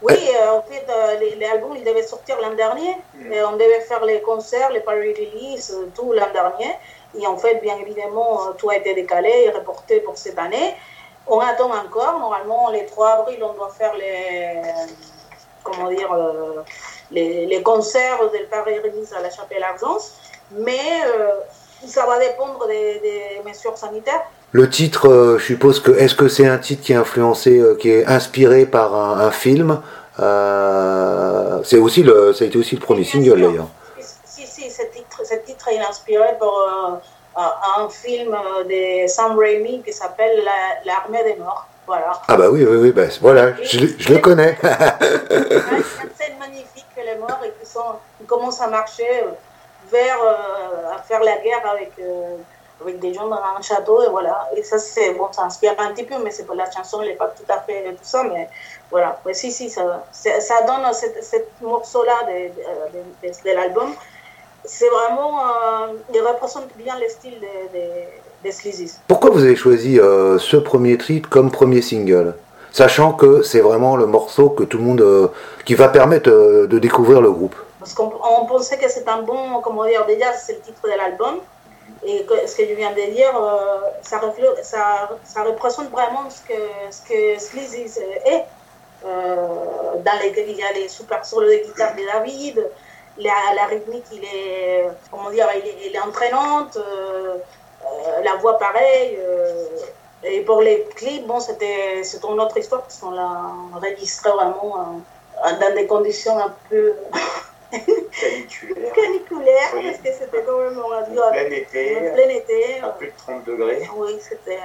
Oui, 0.00 0.14
en 0.48 0.62
fait, 0.62 0.86
l'album 1.40 1.76
il 1.76 1.82
devait 1.82 2.04
sortir 2.04 2.36
l'an 2.40 2.54
dernier. 2.54 2.94
Mm. 3.14 3.32
Et 3.32 3.42
on 3.42 3.52
devait 3.52 3.80
faire 3.80 4.04
les 4.04 4.20
concerts, 4.20 4.70
les 4.70 4.80
paris 4.80 5.14
release, 5.14 5.76
tout 5.94 6.12
l'an 6.12 6.28
dernier. 6.32 6.74
Et 7.16 7.26
en 7.26 7.36
fait, 7.36 7.60
bien 7.62 7.76
évidemment, 7.78 8.48
euh, 8.48 8.52
tout 8.56 8.70
a 8.70 8.76
été 8.76 8.94
décalé 8.94 9.30
et 9.46 9.50
reporté 9.50 10.00
pour 10.00 10.16
cette 10.16 10.38
année. 10.38 10.74
On 11.26 11.40
attend 11.40 11.70
encore. 11.70 12.18
Normalement, 12.18 12.70
les 12.70 12.86
3 12.86 13.08
avril, 13.20 13.38
on 13.42 13.54
doit 13.54 13.70
faire 13.70 13.92
les, 13.96 14.60
comment 15.62 15.90
dire, 15.90 16.12
euh, 16.12 16.62
les, 17.10 17.46
les, 17.46 17.62
concerts 17.62 18.20
de 18.32 18.46
Paris 18.50 18.78
Remise 18.78 19.12
à 19.12 19.22
la 19.22 19.30
Chapelle 19.30 19.62
Argence. 19.62 20.14
Mais 20.52 21.02
euh, 21.06 21.32
ça 21.86 22.06
va 22.06 22.18
dépendre 22.18 22.66
des, 22.66 23.40
mesures 23.44 23.76
sanitaires. 23.76 24.22
Le 24.52 24.68
titre, 24.68 25.36
je 25.38 25.44
suppose 25.44 25.80
que 25.80 25.92
est-ce 25.92 26.14
que 26.14 26.28
c'est 26.28 26.46
un 26.46 26.56
titre 26.56 26.82
qui 26.82 26.92
est 26.92 26.96
influencé, 26.96 27.62
qui 27.78 27.90
est 27.90 28.06
inspiré 28.06 28.64
par 28.64 28.94
un, 28.94 29.30
film? 29.30 29.82
C'est 30.16 31.78
aussi 31.78 32.02
le, 32.02 32.32
ça 32.32 32.44
a 32.44 32.46
été 32.46 32.58
aussi 32.58 32.74
le 32.74 32.80
premier 32.80 33.04
single 33.04 33.40
d'ailleurs 33.42 33.68
est 35.70 35.80
inspiré 35.80 36.36
par 36.38 37.00
euh, 37.36 37.78
un 37.78 37.88
film 37.88 38.36
de 38.68 39.06
Sam 39.06 39.38
Raimi 39.38 39.82
qui 39.82 39.92
s'appelle 39.92 40.42
L'armée 40.84 41.24
des 41.24 41.36
morts. 41.36 41.66
Voilà. 41.86 42.20
Ah 42.28 42.36
bah 42.36 42.50
oui, 42.50 42.64
oui, 42.64 42.76
oui, 42.76 42.92
bah, 42.92 43.04
voilà, 43.22 43.54
je, 43.62 43.78
je 43.98 44.12
le 44.12 44.18
connais. 44.18 44.58
une 44.60 44.60
scène 46.18 46.38
magnifique, 46.38 46.86
les 46.96 47.16
morts, 47.16 47.40
et 47.42 47.52
qui, 47.58 47.70
sont, 47.70 47.80
commencent 48.26 48.60
à 48.60 48.66
marcher. 48.66 49.24
vers 49.90 50.18
à 50.94 50.98
faire 51.02 51.20
la 51.20 51.38
guerre 51.38 51.66
avec 51.66 51.92
avec 52.80 53.00
des 53.00 53.12
gens 53.12 53.26
dans 53.26 53.36
un 53.36 53.60
château 53.60 54.02
et 54.02 54.08
voilà. 54.08 54.48
Et 54.56 54.62
ça, 54.62 54.78
c'est 54.78 55.12
bon, 55.14 55.32
ça 55.32 55.44
inspire 55.44 55.74
un 55.78 55.92
petit 55.92 56.04
peu, 56.04 56.16
mais 56.22 56.30
c'est 56.30 56.44
pas 56.44 56.54
la 56.54 56.70
chanson, 56.70 57.02
elle 57.02 57.08
n'est 57.08 57.14
pas 57.14 57.28
tout 57.28 57.50
à 57.52 57.60
fait 57.60 57.84
tout 57.90 57.98
ça, 58.02 58.24
mais 58.24 58.48
voilà. 58.90 59.20
Mais 59.24 59.34
si, 59.34 59.50
si, 59.50 59.68
ça, 59.70 60.04
ça 60.12 60.62
donne 60.62 60.92
cette, 60.92 61.60
morceau-là 61.60 62.26
de, 62.26 63.28
de, 63.28 63.32
de, 63.44 63.56
l'album. 63.56 63.94
C'est 64.68 64.90
vraiment, 64.90 65.40
euh, 65.40 65.94
il 66.12 66.20
représente 66.20 66.68
bien 66.76 66.94
le 67.00 67.08
style 67.08 67.40
des 67.72 68.50
de, 68.50 68.90
Pourquoi 69.08 69.30
vous 69.30 69.42
avez 69.42 69.56
choisi 69.56 69.98
euh, 69.98 70.38
ce 70.38 70.58
premier 70.58 70.98
titre 70.98 71.28
comme 71.30 71.50
premier 71.50 71.80
single? 71.80 72.34
Sachant 72.70 73.14
que 73.14 73.42
c'est 73.42 73.60
vraiment 73.60 73.96
le 73.96 74.04
morceau 74.04 74.50
que 74.50 74.64
tout 74.64 74.76
le 74.76 74.84
monde, 74.84 75.00
euh, 75.00 75.28
qui 75.64 75.74
va 75.74 75.88
permettre 75.88 76.28
de 76.30 76.78
découvrir 76.78 77.22
le 77.22 77.32
groupe. 77.32 77.56
Parce 77.80 77.94
qu'on 77.94 78.10
pensait 78.46 78.76
que 78.76 78.90
c'est 78.90 79.08
un 79.08 79.22
bon, 79.22 79.60
comment 79.62 79.86
dire, 79.86 80.04
déjà 80.04 80.34
c'est 80.34 80.52
le 80.52 80.60
titre 80.60 80.82
de 80.84 80.96
l'album, 80.96 81.36
et 82.04 82.26
ce 82.46 82.54
que 82.54 82.68
je 82.68 82.74
viens 82.74 82.90
de 82.90 83.10
dire, 83.14 83.32
ça, 84.02 84.20
ça, 84.62 85.08
ça, 85.24 85.44
représente 85.44 85.90
vraiment 85.90 86.28
ce 86.28 86.42
que, 86.46 86.60
ce 86.90 87.00
que 87.08 87.40
Sleazy 87.40 88.00
est. 88.26 88.44
Dans 89.02 90.18
lesquels 90.22 90.50
il 90.50 90.56
y 90.56 90.62
a 90.62 90.72
les 90.74 90.88
super 90.88 91.24
solos 91.24 91.48
de 91.48 91.64
guitare 91.64 91.94
de 91.96 92.02
David, 92.12 92.66
la, 93.18 93.54
la 93.54 93.66
rythmique, 93.66 94.04
il 94.12 94.24
est, 94.24 94.84
comment 95.10 95.30
dire, 95.30 95.46
il 95.84 95.94
est, 95.94 96.00
entraînante, 96.00 96.76
euh, 96.76 97.36
la 98.24 98.36
voix 98.36 98.58
pareille. 98.58 99.18
et 100.24 100.40
pour 100.42 100.62
les 100.62 100.86
clips, 100.94 101.26
bon, 101.26 101.40
c'était 101.40 102.02
une 102.02 102.40
autre 102.40 102.56
histoire 102.56 102.82
parce 102.82 102.98
qu'on 102.98 103.10
l'a 103.10 103.52
enregistré 103.74 104.30
vraiment 104.30 105.02
dans 105.60 105.74
des 105.74 105.86
conditions 105.86 106.38
un 106.38 106.54
peu 106.68 106.94
caniculaire. 107.70 108.92
caniculaire, 108.92 109.70
parce 109.72 109.98
que 109.98 110.12
c'était 110.18 110.42
quand 110.44 110.58
même 110.58 110.78
en 110.78 111.02
plein 111.32 111.50
été. 111.50 111.96
En 111.96 112.14
plein 112.14 112.28
été. 112.28 112.80
À 112.82 112.88
plus 112.90 113.08
de 113.08 113.12
30 113.16 113.44
degrés. 113.44 113.88
Oui, 113.96 114.18
c'était. 114.20 114.58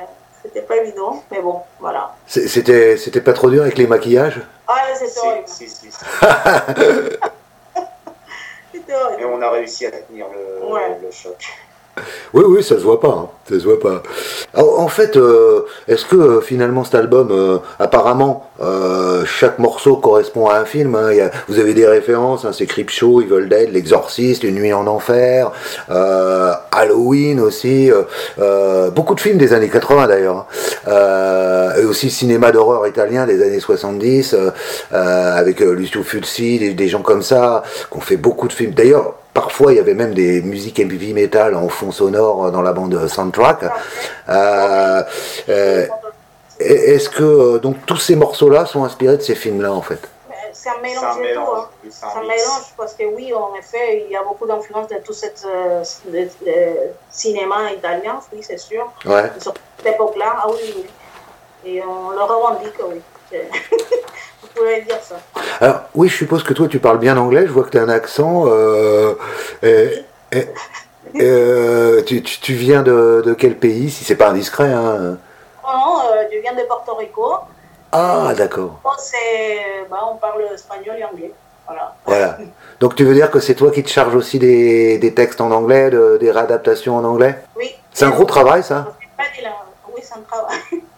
C'était 0.43 0.61
pas 0.61 0.75
évident, 0.75 1.23
mais 1.31 1.39
bon, 1.39 1.61
voilà. 1.79 2.15
C'était, 2.27 2.97
c'était 2.97 3.21
pas 3.21 3.31
trop 3.31 3.49
dur 3.49 3.61
avec 3.61 3.77
les 3.77 3.87
maquillages? 3.87 4.41
Ah, 4.67 4.93
c'était 4.93 5.17
horrible. 5.25 5.47
Si, 5.47 5.69
si, 5.69 5.89
si. 5.89 5.97
c'était 8.73 8.93
horrible. 8.93 9.19
Mais 9.19 9.25
on 9.25 9.32
a 9.43 9.51
réussi 9.51 9.85
à 9.85 9.91
tenir 9.91 10.25
le, 10.33 11.05
le 11.05 11.11
choc. 11.11 11.37
Oui, 12.33 12.43
oui, 12.47 12.63
ça 12.63 12.75
se 12.75 12.81
voit 12.81 12.99
pas. 12.99 13.09
Hein. 13.09 13.29
Ça 13.47 13.59
se 13.59 13.65
voit 13.65 13.79
pas. 13.79 14.01
en 14.55 14.87
fait, 14.87 15.15
euh, 15.15 15.65
est-ce 15.87 16.05
que 16.05 16.15
euh, 16.15 16.41
finalement 16.41 16.83
cet 16.83 16.95
album, 16.95 17.29
euh, 17.31 17.59
apparemment, 17.77 18.49
chaque 19.25 19.59
morceau 19.59 19.97
correspond 19.97 20.47
à 20.47 20.57
un 20.57 20.65
film 20.65 20.95
hein. 20.95 21.29
Vous 21.47 21.59
avez 21.59 21.73
des 21.73 21.85
références, 21.85 22.45
hein, 22.45 22.51
c'est 22.53 22.65
Creepshow, 22.65 23.21
Evil 23.21 23.47
Dead, 23.47 23.71
L'Exorciste, 23.71 24.43
Une 24.43 24.55
nuit 24.55 24.73
en 24.73 24.87
enfer, 24.87 25.51
Halloween 26.71 27.39
aussi, 27.39 27.91
beaucoup 28.95 29.15
de 29.15 29.19
films 29.19 29.37
des 29.37 29.53
années 29.53 29.69
80 29.69 30.07
d'ailleurs, 30.07 30.47
et 31.77 31.83
aussi 31.83 32.09
cinéma 32.09 32.51
d'horreur 32.51 32.87
italien 32.87 33.25
des 33.25 33.43
années 33.43 33.59
70, 33.59 34.35
avec 34.91 35.59
Lucio 35.59 36.03
Fulci, 36.03 36.59
des, 36.59 36.73
des 36.73 36.87
gens 36.87 37.01
comme 37.01 37.21
ça, 37.21 37.63
qui 37.91 37.97
ont 37.97 38.01
fait 38.01 38.17
beaucoup 38.17 38.47
de 38.47 38.53
films. 38.53 38.71
D'ailleurs, 38.71 39.15
Parfois, 39.33 39.73
il 39.73 39.77
y 39.77 39.79
avait 39.79 39.95
même 39.95 40.13
des 40.13 40.41
musiques 40.41 40.79
heavy 40.79 41.13
metal 41.13 41.55
en 41.55 41.67
fond 41.67 41.91
sonore 41.91 42.51
dans 42.51 42.61
la 42.61 42.71
bande 42.71 43.07
soundtrack. 43.07 43.63
Euh, 44.29 45.03
euh, 45.49 45.87
est-ce 46.59 47.09
que 47.09 47.23
euh, 47.23 47.59
donc 47.59 47.83
tous 47.87 47.97
ces 47.97 48.15
morceaux-là 48.15 48.67
sont 48.67 48.83
inspirés 48.83 49.17
de 49.17 49.23
ces 49.23 49.33
films-là 49.33 49.73
en 49.73 49.81
fait? 49.81 49.99
C'est 50.53 50.69
un 50.69 50.79
mélange 50.81 51.17
de 51.17 51.33
tout. 51.33 51.41
Hein. 51.41 51.69
C'est 51.89 52.05
un, 52.05 52.21
mélange 52.21 52.73
parce 52.77 52.93
que 52.93 53.05
oui, 53.05 53.33
en 53.33 53.55
effet, 53.55 54.03
il 54.05 54.11
y 54.11 54.15
a 54.15 54.21
beaucoup 54.21 54.45
d'influence 54.45 54.87
de 54.87 54.97
tout 55.03 55.13
ce 55.13 55.25
cinéma 57.09 57.71
italien, 57.71 58.19
oui, 58.31 58.39
c'est 58.41 58.59
sûr. 58.59 58.91
Ouais. 59.03 59.31
Sur 59.39 59.55
cette 59.77 59.95
époque-là, 59.95 60.35
ah 60.43 60.47
oui, 60.49 60.73
oui. 60.75 60.85
Et 61.65 61.81
on 61.81 62.11
le 62.11 62.21
revendique, 62.21 62.75
oui. 62.87 63.01
dire 64.85 64.99
ça. 65.01 65.15
Alors, 65.59 65.81
oui, 65.95 66.09
je 66.09 66.15
suppose 66.15 66.43
que 66.43 66.53
toi, 66.53 66.67
tu 66.67 66.79
parles 66.79 66.99
bien 66.99 67.17
anglais. 67.17 67.45
Je 67.45 67.51
vois 67.51 67.63
que 67.63 67.69
tu 67.69 67.77
as 67.77 67.83
un 67.83 67.89
accent. 67.89 68.45
Euh, 68.47 69.15
euh, 71.15 72.01
tu, 72.03 72.53
viens 72.53 72.83
de, 72.83 73.35
quel 73.37 73.57
pays, 73.57 73.89
si 73.89 74.03
c'est 74.03 74.15
pas 74.15 74.29
indiscret 74.29 74.71
hein? 74.71 75.17
Non, 75.63 75.99
euh, 75.99 76.23
je 76.31 76.39
viens 76.39 76.53
de 76.53 76.63
Porto 76.67 76.95
Rico. 76.95 77.35
Ah, 77.91 78.33
d'accord. 78.35 78.79
Bah, 78.83 79.99
on 80.11 80.15
parle 80.15 80.43
espagnol 80.53 80.95
et 80.97 81.03
anglais. 81.03 81.31
Voilà. 81.67 81.95
voilà. 82.05 82.37
Donc 82.79 82.95
tu 82.95 83.03
veux 83.05 83.13
dire 83.13 83.29
que 83.31 83.39
c'est 83.39 83.55
toi 83.55 83.71
qui 83.71 83.83
te 83.83 83.89
charges 83.89 84.15
aussi 84.15 84.39
des, 84.39 85.13
textes 85.15 85.39
en 85.39 85.51
anglais, 85.51 85.91
des 86.19 86.31
réadaptations 86.31 86.97
en 86.97 87.03
anglais? 87.03 87.37
Oui. 87.55 87.75
C'est 87.93 88.05
un 88.05 88.09
gros 88.09 88.25
travail, 88.25 88.63
ça? 88.63 88.95
Oui, 89.95 90.01
c'est 90.01 90.17
un 90.17 90.21
travail. 90.21 90.57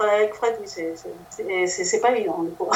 Avec 0.00 0.34
Fred, 0.34 0.56
oui, 0.60 1.66
c'est 1.66 2.00
pas 2.00 2.10
évident. 2.10 2.44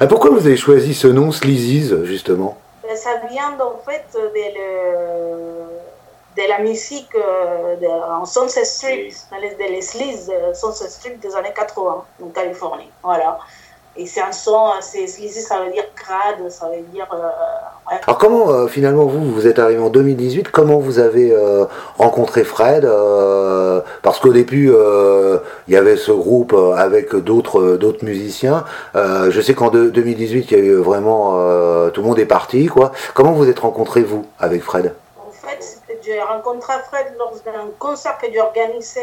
ah, 0.00 0.06
pourquoi 0.06 0.30
vous 0.30 0.46
avez 0.46 0.56
choisi 0.56 0.94
ce 0.94 1.08
nom, 1.08 1.32
Sleazy's, 1.32 1.94
justement? 2.04 2.56
Ben, 2.82 2.96
Ça 2.96 3.20
vient 3.30 3.58
en 3.60 3.78
fait 3.84 4.06
de, 4.14 4.30
le, 4.34 6.42
de 6.42 6.48
la 6.48 6.58
musique 6.60 7.14
euh, 7.14 7.76
de, 7.76 7.86
en 7.86 8.24
Sunset 8.24 8.64
Street, 8.64 9.10
dans 9.30 9.38
les, 9.38 9.50
de 9.50 9.72
les 9.72 9.82
Sleaze, 9.82 10.30
euh, 10.32 10.54
Sunset 10.54 10.88
Street 10.88 11.18
des 11.20 11.36
années 11.36 11.52
80, 11.54 12.04
en 12.22 12.28
Californie. 12.28 12.90
Voilà. 13.02 13.38
Et 14.00 14.06
c'est 14.06 14.20
un 14.20 14.30
son 14.30 14.66
assez 14.78 15.08
sleazy, 15.08 15.42
ça 15.42 15.58
veut 15.58 15.72
dire 15.72 15.82
crade, 15.96 16.48
ça 16.50 16.68
veut 16.68 16.82
dire. 16.92 17.08
Euh, 17.12 17.96
Alors, 18.06 18.16
comment 18.16 18.48
euh, 18.48 18.68
finalement 18.68 19.06
vous, 19.06 19.32
vous 19.32 19.48
êtes 19.48 19.58
arrivé 19.58 19.80
en 19.80 19.90
2018, 19.90 20.52
comment 20.52 20.78
vous 20.78 21.00
avez 21.00 21.32
euh, 21.32 21.64
rencontré 21.98 22.44
Fred 22.44 22.88
Parce 24.02 24.20
qu'au 24.20 24.32
début, 24.32 24.72
il 25.66 25.74
y 25.74 25.76
avait 25.76 25.96
ce 25.96 26.12
groupe 26.12 26.54
avec 26.76 27.16
d'autres 27.16 27.76
d'autres 27.76 28.04
musiciens. 28.04 28.64
je 28.94 29.40
sais 29.40 29.54
qu'en 29.54 29.70
2018, 29.70 30.50
il 30.52 30.56
y 30.56 30.60
a 30.60 30.64
eu 30.64 30.74
vraiment. 30.74 31.32
tout 31.90 32.00
le 32.00 32.06
monde 32.06 32.20
est 32.20 32.26
parti, 32.26 32.66
quoi. 32.66 32.92
Comment 33.14 33.32
vous 33.32 33.48
êtes 33.48 33.58
rencontré, 33.58 34.02
vous, 34.02 34.24
avec 34.38 34.62
Fred? 34.62 34.94
En 35.16 35.32
fait, 35.32 35.80
j'ai 36.02 36.22
rencontré 36.22 36.74
Fred 36.88 37.06
lors 37.18 37.34
d'un 37.44 37.66
concert 37.80 38.16
que 38.18 38.28
j'ai 38.32 38.40
organisé. 38.40 39.02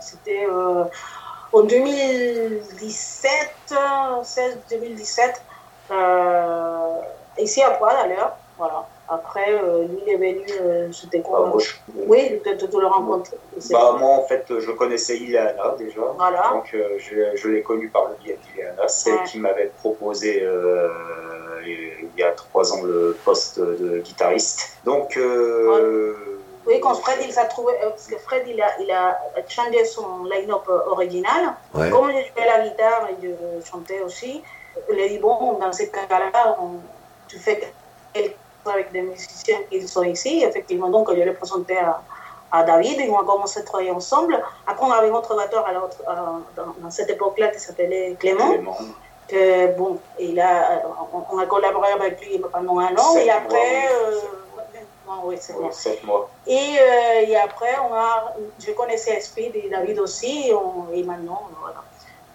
C'était 0.00 0.46
en 1.52 1.62
2017, 1.62 3.74
16-2017, 4.22 5.34
euh, 5.90 7.00
ici 7.38 7.62
à 7.62 7.70
Poix 7.70 7.94
d'ailleurs, 7.94 8.36
voilà. 8.58 8.86
Après, 9.10 9.54
euh, 9.54 9.84
lui, 9.84 10.02
il 10.06 10.12
est 10.12 10.16
venu, 10.16 10.44
euh, 10.60 10.92
c'était 10.92 11.20
quoi 11.20 11.46
bah, 11.46 11.52
Oui, 12.06 12.42
de, 12.44 12.66
de, 12.66 12.78
le 12.78 12.86
rencontrer. 12.86 13.38
Bah, 13.70 13.96
moi, 13.98 14.10
en 14.10 14.24
fait, 14.24 14.44
je 14.58 14.70
connaissais 14.72 15.16
Ileana 15.16 15.76
déjà. 15.78 16.02
Voilà. 16.18 16.50
Donc, 16.52 16.76
je, 16.98 17.34
je 17.34 17.48
l'ai 17.48 17.62
connu 17.62 17.88
par 17.88 18.10
le 18.10 18.16
biais 18.22 18.38
d'Ileana. 18.44 18.86
C'est 18.88 19.12
elle 19.12 19.22
qui 19.22 19.38
m'avait 19.38 19.72
proposé 19.78 20.46
il 21.64 22.10
y 22.18 22.22
a 22.22 22.32
trois 22.32 22.74
ans 22.74 22.82
le 22.82 23.16
poste 23.24 23.58
de 23.58 24.00
guitariste. 24.00 24.76
Donc, 24.84 25.18
oui, 26.68 26.80
quand 26.80 26.94
Fred 26.94 27.18
il 27.24 27.32
s'est 27.32 27.48
trouvé, 27.48 27.72
euh, 27.82 27.88
parce 27.90 28.06
que 28.06 28.18
Fred 28.18 28.42
il 28.46 28.60
a, 28.60 28.78
il 28.78 28.90
a 28.90 29.18
changé 29.48 29.86
son 29.86 30.24
line-up 30.24 30.64
euh, 30.68 30.90
original. 30.90 31.54
Comme 31.72 32.08
je 32.08 32.18
jouais 32.28 32.46
la 32.46 32.68
guitare 32.68 33.08
et 33.10 33.16
je 33.22 33.66
chantais 33.66 34.00
aussi, 34.00 34.42
il 34.92 35.00
a 35.00 35.08
dit 35.08 35.18
bon, 35.18 35.54
dans 35.54 35.72
ce 35.72 35.84
cas-là, 35.84 36.58
tu 37.26 37.38
fais 37.38 37.72
quelque 38.12 38.36
chose 38.64 38.72
avec 38.74 38.92
des 38.92 39.00
musiciens 39.00 39.60
qui 39.70 39.88
sont 39.88 40.02
ici. 40.02 40.44
Effectivement, 40.44 40.90
donc 40.90 41.08
je 41.10 41.14
l'ai 41.14 41.32
présenté 41.32 41.78
à, 41.78 42.02
à 42.52 42.64
David 42.64 43.00
et 43.00 43.08
on 43.08 43.18
a 43.18 43.24
commencé 43.24 43.60
à 43.60 43.62
travailler 43.62 43.90
ensemble. 43.90 44.38
Après, 44.66 44.84
on 44.84 44.92
avait 44.92 45.08
un 45.08 45.14
autre 45.14 45.34
batteur 45.34 45.66
à 45.66 45.72
dans, 45.72 46.74
dans, 46.82 46.90
cette 46.90 47.08
époque-là 47.08 47.48
qui 47.48 47.60
s'appelait 47.60 48.14
Clément. 48.20 48.50
Clément. 48.50 48.76
Que, 49.26 49.76
bon, 49.76 49.98
et 50.18 50.32
là, 50.32 50.82
on, 51.30 51.38
a 51.38 51.44
collaboré 51.44 51.92
avec 51.92 52.20
lui 52.20 52.38
pendant 52.38 52.78
un 52.78 52.94
an 52.96 53.16
et 53.16 53.30
après. 53.30 53.86
Euh, 53.90 54.20
oui, 55.28 55.36
c'est 55.40 55.52
bon. 55.52 55.70
mois. 56.06 56.30
Et, 56.46 56.52
euh, 56.54 57.26
et, 57.26 57.36
après, 57.36 57.74
on 57.88 57.94
a, 57.94 58.34
je 58.58 58.72
connaissais 58.72 59.20
Speed 59.20 59.54
et 59.56 59.68
David 59.70 59.98
aussi, 59.98 60.48
et, 60.48 60.54
on, 60.54 60.92
et 60.94 61.02
maintenant, 61.02 61.48
voilà. 61.60 61.82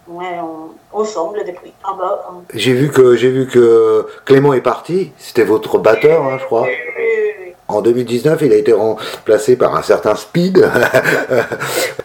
Ouais, 0.08 0.38
on, 0.41 0.97
ensemble 0.97 1.43
depuis. 1.45 1.73
Ah 1.84 1.95
bah, 1.97 2.29
j'ai 2.53 2.73
vu 2.73 2.91
que 2.91 3.15
j'ai 3.15 3.29
vu 3.29 3.47
que 3.47 4.06
Clément 4.25 4.53
est 4.53 4.62
parti. 4.62 5.13
C'était 5.17 5.45
votre 5.45 5.77
batteur, 5.77 6.23
hein, 6.25 6.38
je 6.39 6.45
crois. 6.45 6.63
Oui, 6.63 6.75
oui, 6.97 7.53
en 7.69 7.82
2019, 7.82 8.41
il 8.41 8.51
a 8.51 8.58
été 8.58 8.73
remplacé 8.73 9.56
par 9.56 9.75
un 9.75 9.82
certain 9.82 10.15
Speed. 10.15 10.58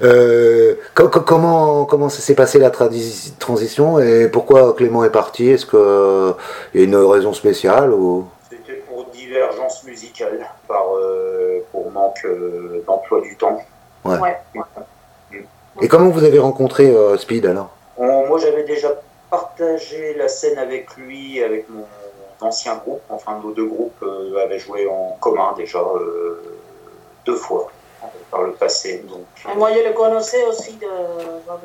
euh, 0.03 0.75
comment 0.95 1.85
comment 1.85 2.09
s'est 2.09 2.37
passé 2.37 2.61
la 2.61 2.71
transition? 2.71 3.99
Et 3.99 4.29
pourquoi 4.29 4.75
Clément 4.75 5.05
est 5.05 5.11
parti? 5.11 5.51
Est-ce 5.51 5.67
qu'il 5.67 6.81
y 6.81 6.85
a 6.85 6.87
une 6.87 6.97
raison 6.97 7.33
spéciale 7.33 7.93
ou? 7.93 8.27
Divergence 9.13 9.85
musicale 9.85 10.48
par, 10.69 10.95
euh, 10.95 11.65
pour 11.73 11.91
manque 11.91 12.25
euh, 12.25 12.85
d'emploi 12.87 13.21
du 13.23 13.37
temps. 13.37 13.61
Ouais. 14.05 14.37
Et 15.81 15.89
comment 15.89 16.11
vous 16.11 16.25
avez 16.25 16.39
rencontré 16.39 16.91
euh, 16.91 17.17
Speed 17.17 17.47
alors? 17.47 17.71
Moi 17.99 18.39
j'avais 18.39 18.63
déjà 18.63 18.91
partagé 19.31 20.15
la 20.15 20.29
scène 20.29 20.59
avec 20.59 20.97
lui, 20.97 21.43
avec 21.43 21.69
mon, 21.69 21.85
d'anciens 22.41 22.77
groupes. 22.77 23.03
Enfin, 23.09 23.41
nos 23.43 23.51
deux 23.53 23.67
groupes 23.67 24.05
avaient 24.45 24.61
joué 24.61 24.87
en 24.87 25.17
commun 25.21 25.55
déjà 25.57 25.81
deux 27.27 27.35
fois 27.35 27.71
par 28.31 28.43
le 28.43 28.53
passé. 28.53 29.05
Donc. 29.09 29.57
moi, 29.57 29.73
je 29.73 29.89
le 29.89 29.93
connaissais 29.93 30.45
aussi 30.45 30.75
de, 30.77 30.87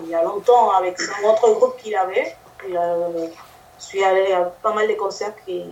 il 0.04 0.10
y 0.10 0.16
a 0.16 0.24
longtemps 0.24 0.72
avec 0.72 0.98
un 1.00 1.30
autre 1.30 1.54
groupe 1.54 1.78
qu'il 1.78 1.96
avait. 1.96 2.36
je 2.68 3.30
suis 3.78 4.04
allé 4.04 4.32
à 4.32 4.52
pas 4.64 4.74
mal 4.74 4.88
de 4.88 4.94
concerts 4.94 5.36
qui, 5.46 5.66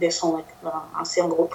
de 0.00 0.10
son 0.10 0.42
ancien 1.00 1.26
groupe. 1.28 1.54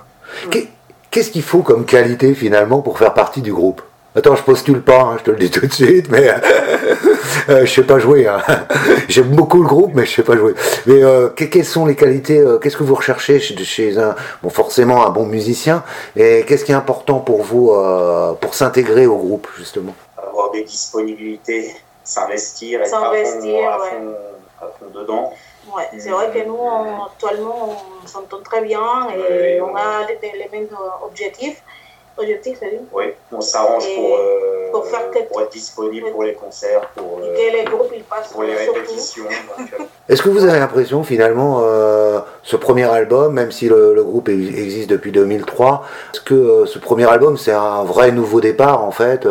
Qu'est-ce 1.17 1.31
qu'il 1.31 1.41
faut 1.41 1.63
comme 1.63 1.83
qualité 1.83 2.35
finalement 2.35 2.81
pour 2.81 2.99
faire 2.99 3.15
partie 3.15 3.41
du 3.41 3.51
groupe? 3.51 3.81
Attends, 4.15 4.35
je 4.35 4.43
postule 4.43 4.83
pas, 4.83 5.01
hein, 5.01 5.15
je 5.17 5.23
te 5.23 5.31
le 5.31 5.37
dis 5.37 5.49
tout 5.49 5.65
de 5.65 5.73
suite, 5.73 6.11
mais 6.11 6.29
euh, 7.49 7.65
je 7.65 7.73
sais 7.73 7.81
pas 7.81 7.97
jouer. 7.97 8.27
Hein. 8.27 8.39
J'aime 9.09 9.29
beaucoup 9.29 9.63
le 9.63 9.67
groupe, 9.67 9.93
mais 9.95 10.05
je 10.05 10.13
sais 10.13 10.21
pas 10.21 10.37
jouer. 10.37 10.53
Mais 10.85 11.03
euh, 11.03 11.29
quelles 11.29 11.65
sont 11.65 11.87
les 11.87 11.95
qualités 11.95 12.37
euh, 12.37 12.59
Qu'est-ce 12.59 12.77
que 12.77 12.83
vous 12.83 12.93
recherchez 12.93 13.39
chez, 13.39 13.57
chez, 13.57 13.97
un, 13.97 14.13
bon, 14.43 14.51
forcément 14.51 15.07
un 15.07 15.09
bon 15.09 15.25
musicien, 15.25 15.81
et 16.15 16.45
qu'est-ce 16.47 16.63
qui 16.63 16.71
est 16.71 16.75
important 16.75 17.17
pour 17.17 17.41
vous 17.41 17.73
pour 18.39 18.53
s'intégrer 18.53 19.07
au 19.07 19.17
groupe 19.17 19.47
justement? 19.57 19.95
Avoir 20.19 20.51
des 20.51 20.65
disponibilités, 20.65 21.73
s'investir, 22.03 22.81
être 22.81 22.93
à 22.93 23.11
fond, 23.11 23.65
à 24.61 24.65
fond 24.67 24.85
dedans. 24.93 25.33
Ouais, 25.75 25.89
c'est 25.97 26.09
vrai 26.09 26.31
que 26.31 26.45
nous, 26.45 26.57
actuellement, 27.05 27.77
on 28.03 28.07
s'entend 28.07 28.41
très 28.41 28.61
bien 28.61 29.09
et 29.09 29.59
on 29.61 29.75
a 29.75 30.07
les, 30.07 30.49
mêmes 30.51 30.69
objectifs. 31.03 31.61
Objectifs, 32.19 32.57
Oui, 32.93 33.13
on 33.31 33.41
s'arrange 33.41 33.85
pour, 33.95 34.17
euh, 34.17 34.71
pour, 34.71 35.39
être 35.39 35.51
disponible 35.51 36.09
pour 36.11 36.23
les 36.23 36.33
concerts, 36.33 36.89
pour, 36.95 37.19
euh, 37.21 37.35
les, 37.35 37.63
groupes, 37.63 37.91
ils 37.95 38.01
passent 38.01 38.29
pour 38.29 38.41
les 38.41 38.55
répétitions. 38.55 39.25
Euh. 39.25 39.83
Est-ce 40.09 40.23
que 40.23 40.29
vous 40.29 40.43
avez 40.43 40.57
l'impression, 40.57 41.03
finalement, 41.03 41.61
ce 42.41 42.55
premier 42.55 42.85
album, 42.85 43.33
même 43.33 43.51
si 43.51 43.67
le, 43.67 44.03
groupe 44.03 44.29
existe 44.29 44.89
depuis 44.89 45.11
2003, 45.11 45.85
est-ce 46.13 46.21
que 46.21 46.65
ce 46.65 46.79
premier 46.79 47.07
album, 47.07 47.37
c'est 47.37 47.51
un 47.51 47.83
vrai 47.83 48.11
nouveau 48.11 48.41
départ, 48.41 48.83
en 48.83 48.91
fait, 48.91 49.27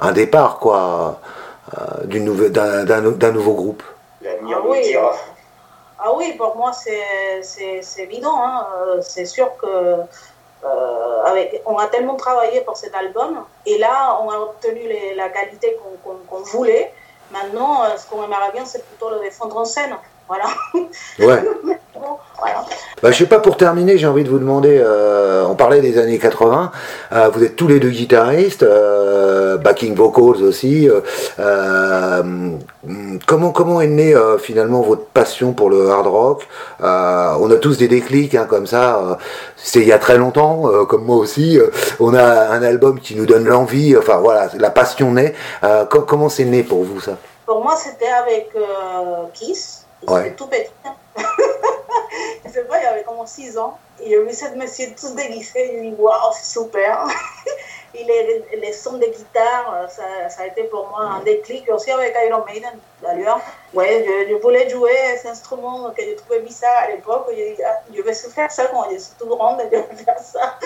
un 0.00 0.12
départ, 0.12 0.58
quoi, 0.58 1.20
d'un 2.06 3.32
nouveau 3.32 3.54
groupe? 3.54 3.82
L'avenir 4.22 4.58
ah, 4.60 4.66
oui. 4.66 4.82
dira. 4.82 5.12
Ah 6.08 6.14
oui, 6.16 6.34
pour 6.34 6.56
moi, 6.56 6.70
c'est 6.72 7.82
évident. 7.98 8.38
Hein. 8.40 8.66
Euh, 8.76 9.00
c'est 9.02 9.26
sûr 9.26 9.56
que 9.56 9.66
euh, 9.66 11.22
avec, 11.24 11.60
on 11.66 11.76
a 11.78 11.88
tellement 11.88 12.14
travaillé 12.14 12.60
pour 12.60 12.76
cet 12.76 12.94
album 12.94 13.44
et 13.66 13.76
là, 13.78 14.16
on 14.22 14.30
a 14.30 14.38
obtenu 14.38 14.82
la 15.16 15.28
qualité 15.30 15.76
qu'on 16.04 16.38
voulait. 16.42 16.92
Maintenant, 17.32 17.82
euh, 17.82 17.96
ce 17.96 18.06
qu'on 18.06 18.22
aimerait 18.22 18.52
bien, 18.52 18.64
c'est 18.64 18.86
plutôt 18.86 19.10
le 19.10 19.18
défendre 19.18 19.56
en 19.56 19.64
scène. 19.64 19.96
Voilà. 20.28 20.46
Ouais. 21.18 21.42
Bah, 23.02 23.10
je 23.12 23.18
sais 23.18 23.26
pas, 23.26 23.40
pour 23.40 23.58
terminer, 23.58 23.98
j'ai 23.98 24.06
envie 24.06 24.24
de 24.24 24.30
vous 24.30 24.38
demander, 24.38 24.78
euh, 24.80 25.44
on 25.46 25.54
parlait 25.54 25.82
des 25.82 25.98
années 25.98 26.18
80, 26.18 26.70
euh, 27.12 27.28
vous 27.28 27.44
êtes 27.44 27.54
tous 27.54 27.68
les 27.68 27.78
deux 27.78 27.90
guitaristes, 27.90 28.62
euh, 28.62 29.58
backing 29.58 29.94
vocals 29.94 30.42
aussi. 30.42 30.88
comment, 33.26 33.50
comment 33.52 33.80
est 33.82 33.86
née 33.86 34.14
finalement 34.38 34.80
votre 34.80 35.04
passion 35.04 35.52
pour 35.52 35.68
le 35.68 35.90
hard 35.90 36.06
rock? 36.06 36.48
On 36.80 37.50
a 37.50 37.56
tous 37.60 37.76
des 37.76 37.88
déclics 37.88 38.34
hein, 38.34 38.46
comme 38.48 38.66
ça, 38.66 39.18
c'est 39.56 39.80
il 39.80 39.86
y 39.86 39.92
a 39.92 39.98
très 39.98 40.16
longtemps, 40.16 40.62
comme 40.88 41.04
moi 41.04 41.16
aussi. 41.16 41.60
on 42.00 42.14
a 42.14 42.48
un 42.48 42.62
album 42.62 42.98
qui 42.98 43.14
nous 43.14 43.26
donne 43.26 43.44
l'envie, 43.44 43.94
enfin 43.96 44.16
voilà, 44.16 44.48
la 44.58 44.70
passion 44.70 45.12
naît. 45.12 45.34
comment 45.90 46.30
c'est 46.30 46.44
né 46.44 46.62
pour 46.62 46.82
vous 46.82 47.00
ça? 47.00 47.18
Pour 47.44 47.62
moi, 47.62 47.76
c'était 47.76 48.08
avec 48.08 48.50
Kiss. 49.34 49.84
C'était 50.00 50.34
tout 50.34 50.46
petit. 50.46 50.70
je 52.44 52.50
sais 52.50 52.64
pas, 52.64 52.78
il 52.78 52.84
y 52.84 52.86
avait 52.86 53.02
comme 53.02 53.26
6 53.26 53.58
ans. 53.58 53.78
Et 54.00 54.10
j'ai 54.10 54.22
vu 54.22 54.32
cette 54.32 54.56
monsieur 54.56 54.86
tout 54.98 55.14
déguisé. 55.14 55.72
Je 55.74 55.80
dit, 55.90 55.94
waouh, 55.98 56.32
c'est 56.32 56.58
super. 56.58 57.06
et 57.94 58.04
les, 58.04 58.44
les, 58.60 58.72
sons 58.72 58.98
de 58.98 59.06
guitare, 59.06 59.86
ça, 59.88 60.28
ça, 60.28 60.42
a 60.42 60.46
été 60.46 60.64
pour 60.64 60.88
moi 60.88 61.00
un 61.00 61.20
déclic. 61.20 61.70
Aussi 61.70 61.90
avec 61.90 62.14
Iron 62.28 62.44
Maiden, 62.44 62.78
d'ailleurs. 63.02 63.40
Ouais, 63.72 64.04
je, 64.06 64.30
je, 64.30 64.34
voulais 64.40 64.68
jouer 64.68 64.92
cet 65.16 65.26
instrument 65.26 65.90
que 65.96 66.02
je 66.02 66.14
trouvais 66.14 66.40
bizarre 66.40 66.84
à 66.84 66.90
l'époque. 66.90 67.26
Je, 67.30 67.62
ah, 67.64 67.80
je 67.94 68.02
vais 68.02 68.14
se 68.14 68.28
faire 68.28 68.50
ça 68.50 68.66
quand 68.66 68.90
je 68.90 68.98
suis 68.98 69.14
tout 69.18 69.26
grande, 69.26 69.60
je 69.64 69.76
vais 69.76 70.04
faire 70.04 70.18
ça. 70.18 70.58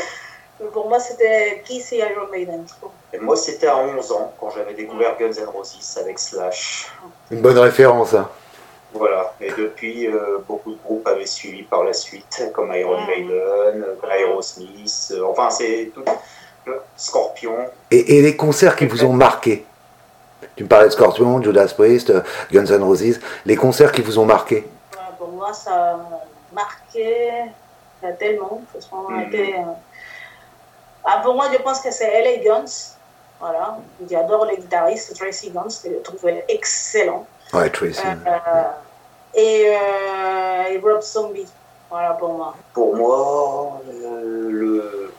Mais 0.61 0.69
pour 0.69 0.89
moi, 0.89 1.01
c'était 1.01 1.63
Kiss 1.65 1.93
et 1.93 1.99
Iron 1.99 2.29
Maiden. 2.31 2.67
Et 3.13 3.19
moi, 3.19 3.37
c'était 3.37 3.69
à 3.69 3.79
11 3.79 4.13
ans, 4.13 4.33
quand 4.39 4.51
j'avais 4.51 4.75
découvert 4.75 5.17
Guns 5.17 5.33
N' 5.33 5.49
Roses 5.49 5.99
avec 5.99 6.19
Slash. 6.19 6.89
Une 7.31 7.41
bonne 7.41 7.59
référence, 7.59 8.15
hein. 8.15 8.29
Voilà, 8.93 9.35
et 9.41 9.51
depuis, 9.53 10.09
euh, 10.09 10.39
beaucoup 10.49 10.73
de 10.73 10.79
groupes 10.83 11.07
avaient 11.07 11.27
suivi 11.27 11.63
par 11.63 11.85
la 11.85 11.93
suite, 11.93 12.51
comme 12.53 12.73
Iron 12.75 13.07
Maiden, 13.07 13.85
Aerosmith, 14.03 15.13
euh, 15.13 15.25
enfin 15.25 15.49
c'est 15.51 15.93
tout, 15.95 16.05
Scorpion. 16.97 17.57
Et, 17.91 18.21
les 18.21 18.37
concerts 18.37 18.75
qui 18.77 18.87
vous 18.87 19.05
ont 19.05 19.13
marqué? 19.13 19.65
Tu 20.57 20.65
me 20.65 20.69
parlais 20.69 20.89
de 20.89 20.93
Scorpion, 20.93 21.41
Judas 21.41 21.73
Priest, 21.77 22.13
Guns 22.53 22.67
N' 22.67 22.83
Roses, 22.83 23.21
les 23.47 23.57
concerts 23.57 23.93
qui 23.93 24.03
vous 24.03 24.19
ont 24.19 24.27
marqué? 24.27 24.69
Pour 25.19 25.29
moi, 25.29 25.53
ça 25.53 25.93
a 25.93 26.01
marqué 26.53 27.31
tellement, 28.19 28.63
franchement, 28.71 29.11
mm 29.11 29.21
été, 29.21 29.55
euh, 29.55 29.73
ah, 31.05 31.21
pour 31.23 31.35
moi, 31.35 31.47
je 31.53 31.59
pense 31.59 31.81
que 31.81 31.91
c'est 31.91 32.23
LA 32.23 32.43
Guns, 32.45 32.97
voilà, 33.39 33.79
j'adore 34.09 34.47
les 34.47 34.57
guitaristes, 34.57 35.17
Tracy 35.17 35.51
Guns, 35.51 35.69
je 35.85 35.97
trouvais 36.03 36.45
excellent. 36.49 37.27
Ouais, 37.53 37.71
Tracy. 37.71 38.01
Euh, 38.05 38.63
et, 39.35 39.67
euh, 39.69 40.73
et, 40.73 40.79
Rob 40.79 41.03
Zombie. 41.03 41.47
Voilà 41.89 42.13
pour 42.13 42.35
moi. 42.35 42.55
Pour 42.73 42.97
moi, 42.97 43.81
euh, 43.89 44.49
le, 44.51 45.13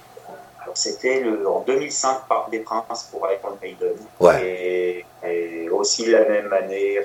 c'était 0.73 1.23
en 1.45 1.61
2005 1.67 2.27
Parc 2.29 2.49
des 2.49 2.59
Princes 2.59 3.09
pour 3.11 3.27
Iron 3.27 3.57
Maiden. 3.61 3.95
Ouais. 4.19 5.05
Et, 5.23 5.69
aussi 5.69 6.05
la 6.11 6.25
même 6.25 6.53
année, 6.53 6.99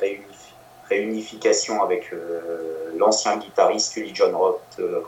réunification 0.91 1.83
avec 1.83 2.11
l'ancien 2.97 3.39
guitariste 3.39 3.97
Lee 3.97 4.13
John 4.13 4.35
Roth, 4.35 4.61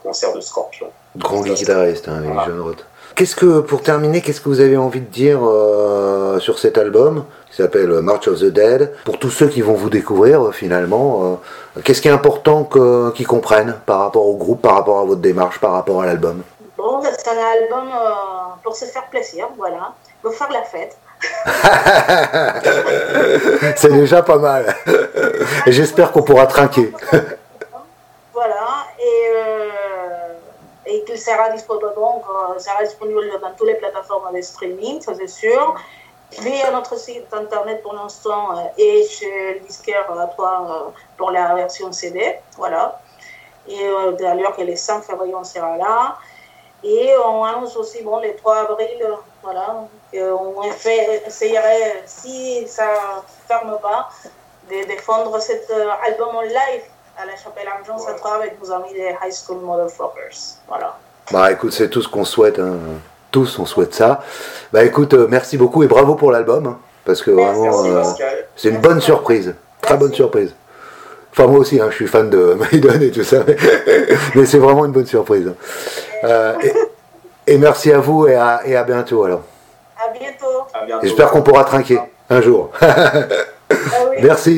concert 0.02 0.32
de 0.32 0.40
Scorpion. 0.40 0.90
Grand 1.16 1.42
guitariste, 1.42 2.08
hein, 2.08 2.22
John 2.46 2.60
Roth. 2.60 2.84
Qu'est-ce 3.14 3.36
que, 3.36 3.60
pour 3.60 3.82
terminer, 3.82 4.22
qu'est-ce 4.22 4.40
que 4.40 4.48
vous 4.48 4.60
avez 4.60 4.76
envie 4.76 5.00
de 5.00 5.06
dire 5.06 5.40
sur 6.40 6.58
cet 6.58 6.78
album 6.78 7.24
qui 7.50 7.56
s'appelle 7.56 7.88
March 8.00 8.28
of 8.28 8.40
the 8.40 8.46
Dead. 8.46 8.94
Pour 9.04 9.18
tous 9.18 9.28
ceux 9.30 9.48
qui 9.48 9.60
vont 9.62 9.74
vous 9.74 9.90
découvrir 9.90 10.46
euh, 10.46 10.52
finalement, 10.52 11.40
euh, 11.76 11.80
qu'est-ce 11.82 12.00
qui 12.02 12.06
est 12.08 12.12
important 12.12 12.64
qu'ils 13.14 13.26
comprennent 13.26 13.74
par 13.86 14.00
rapport 14.00 14.26
au 14.26 14.36
groupe, 14.36 14.60
par 14.62 14.74
rapport 14.74 15.00
à 15.00 15.04
votre 15.04 15.20
démarche, 15.20 15.58
par 15.58 15.72
rapport 15.72 16.02
à 16.02 16.06
l'album? 16.06 16.42
Bon, 16.76 17.02
c'est 17.02 17.28
un 17.28 17.32
album 17.32 17.88
euh, 17.88 18.10
pour 18.62 18.76
se 18.76 18.84
faire 18.84 19.06
plaisir, 19.06 19.48
voilà, 19.56 19.94
pour 20.22 20.34
faire 20.34 20.52
la 20.52 20.62
fête. 20.62 20.96
c'est 23.76 23.92
déjà 23.92 24.22
pas 24.22 24.38
mal. 24.38 24.72
J'espère 25.66 26.12
qu'on 26.12 26.22
pourra 26.22 26.46
trinquer. 26.46 26.92
voilà, 28.32 28.86
et, 29.00 30.94
et 30.94 31.02
qu'il 31.02 31.18
sera 31.18 31.50
disponible, 31.50 31.92
donc, 31.96 32.22
sera 32.58 32.84
disponible 32.84 33.22
dans 33.42 33.50
toutes 33.56 33.66
les 33.66 33.74
plateformes 33.74 34.32
de 34.32 34.40
streaming, 34.40 35.00
ça 35.00 35.14
c'est 35.18 35.26
sûr 35.26 35.74
via 36.32 36.70
notre 36.70 36.98
site 36.98 37.32
internet 37.32 37.82
pour 37.82 37.94
l'instant 37.94 38.56
euh, 38.56 38.62
et 38.76 39.06
chez 39.06 39.54
le 39.54 39.60
disquaire 39.66 40.10
à 40.10 40.26
toi 40.26 40.66
euh, 40.88 40.90
pour 41.16 41.30
la 41.30 41.54
version 41.54 41.90
CD. 41.92 42.36
Voilà. 42.56 43.00
Et 43.66 43.82
euh, 43.82 44.12
d'ailleurs 44.12 44.56
que 44.56 44.62
les 44.62 44.76
5 44.76 45.02
février, 45.02 45.34
on 45.34 45.44
sera 45.44 45.76
là. 45.76 46.16
Et 46.84 47.10
on 47.24 47.42
annonce 47.44 47.76
aussi, 47.76 48.02
bon, 48.02 48.20
le 48.20 48.36
3 48.36 48.70
avril, 48.70 49.04
voilà, 49.42 49.88
on 50.14 50.62
fait, 50.70 51.24
essayerait, 51.26 52.04
si 52.06 52.68
ça 52.68 52.86
ne 52.86 53.48
ferme 53.48 53.78
pas, 53.82 54.08
de 54.70 54.86
défendre 54.86 55.40
cet 55.40 55.68
album 56.06 56.36
en 56.36 56.42
live 56.42 56.84
à 57.18 57.26
la 57.26 57.36
Chapelle 57.36 57.66
Argent 57.66 57.98
Centrale 57.98 58.42
avec 58.42 58.60
vos 58.60 58.70
amis 58.70 58.92
des 58.92 59.16
High 59.20 59.32
School 59.32 59.58
Motherfuckers. 59.58 60.60
Voilà. 60.68 60.96
Bah 61.32 61.50
écoute, 61.50 61.72
c'est 61.72 61.90
tout 61.90 62.00
ce 62.00 62.08
qu'on 62.08 62.24
souhaite. 62.24 62.60
Hein 62.60 62.76
tous, 63.30 63.58
on 63.58 63.66
souhaite 63.66 63.94
ça. 63.94 64.20
Bah 64.72 64.84
écoute, 64.84 65.14
euh, 65.14 65.26
merci 65.28 65.56
beaucoup 65.56 65.82
et 65.82 65.86
bravo 65.86 66.14
pour 66.14 66.32
l'album, 66.32 66.66
hein, 66.66 66.78
parce 67.04 67.22
que 67.22 67.30
vraiment, 67.30 67.84
euh, 67.86 68.02
c'est 68.56 68.70
une 68.70 68.80
bonne 68.80 69.00
surprise, 69.00 69.54
très 69.80 69.96
bonne 69.96 70.12
surprise. 70.12 70.54
Enfin 71.32 71.46
moi 71.46 71.60
aussi, 71.60 71.80
hein, 71.80 71.88
je 71.90 71.94
suis 71.94 72.06
fan 72.06 72.30
de 72.30 72.56
Maiden 72.72 73.02
et 73.02 73.10
tout 73.10 73.24
ça, 73.24 73.38
mais, 74.34 74.46
c'est 74.46 74.58
vraiment 74.58 74.84
une 74.84 74.92
bonne 74.92 75.06
surprise. 75.06 75.52
Euh, 76.24 76.54
et, 77.46 77.58
merci 77.58 77.92
à 77.92 77.98
vous 77.98 78.26
et 78.26 78.34
à, 78.34 78.62
et 78.64 78.76
à 78.76 78.84
bientôt 78.84 79.24
alors. 79.24 79.42
À 79.96 80.10
bientôt. 80.12 81.00
J'espère 81.02 81.30
qu'on 81.30 81.42
pourra 81.42 81.64
trinquer 81.64 81.98
un 82.30 82.40
jour. 82.40 82.70
Ah 83.70 84.10
merci. 84.22 84.56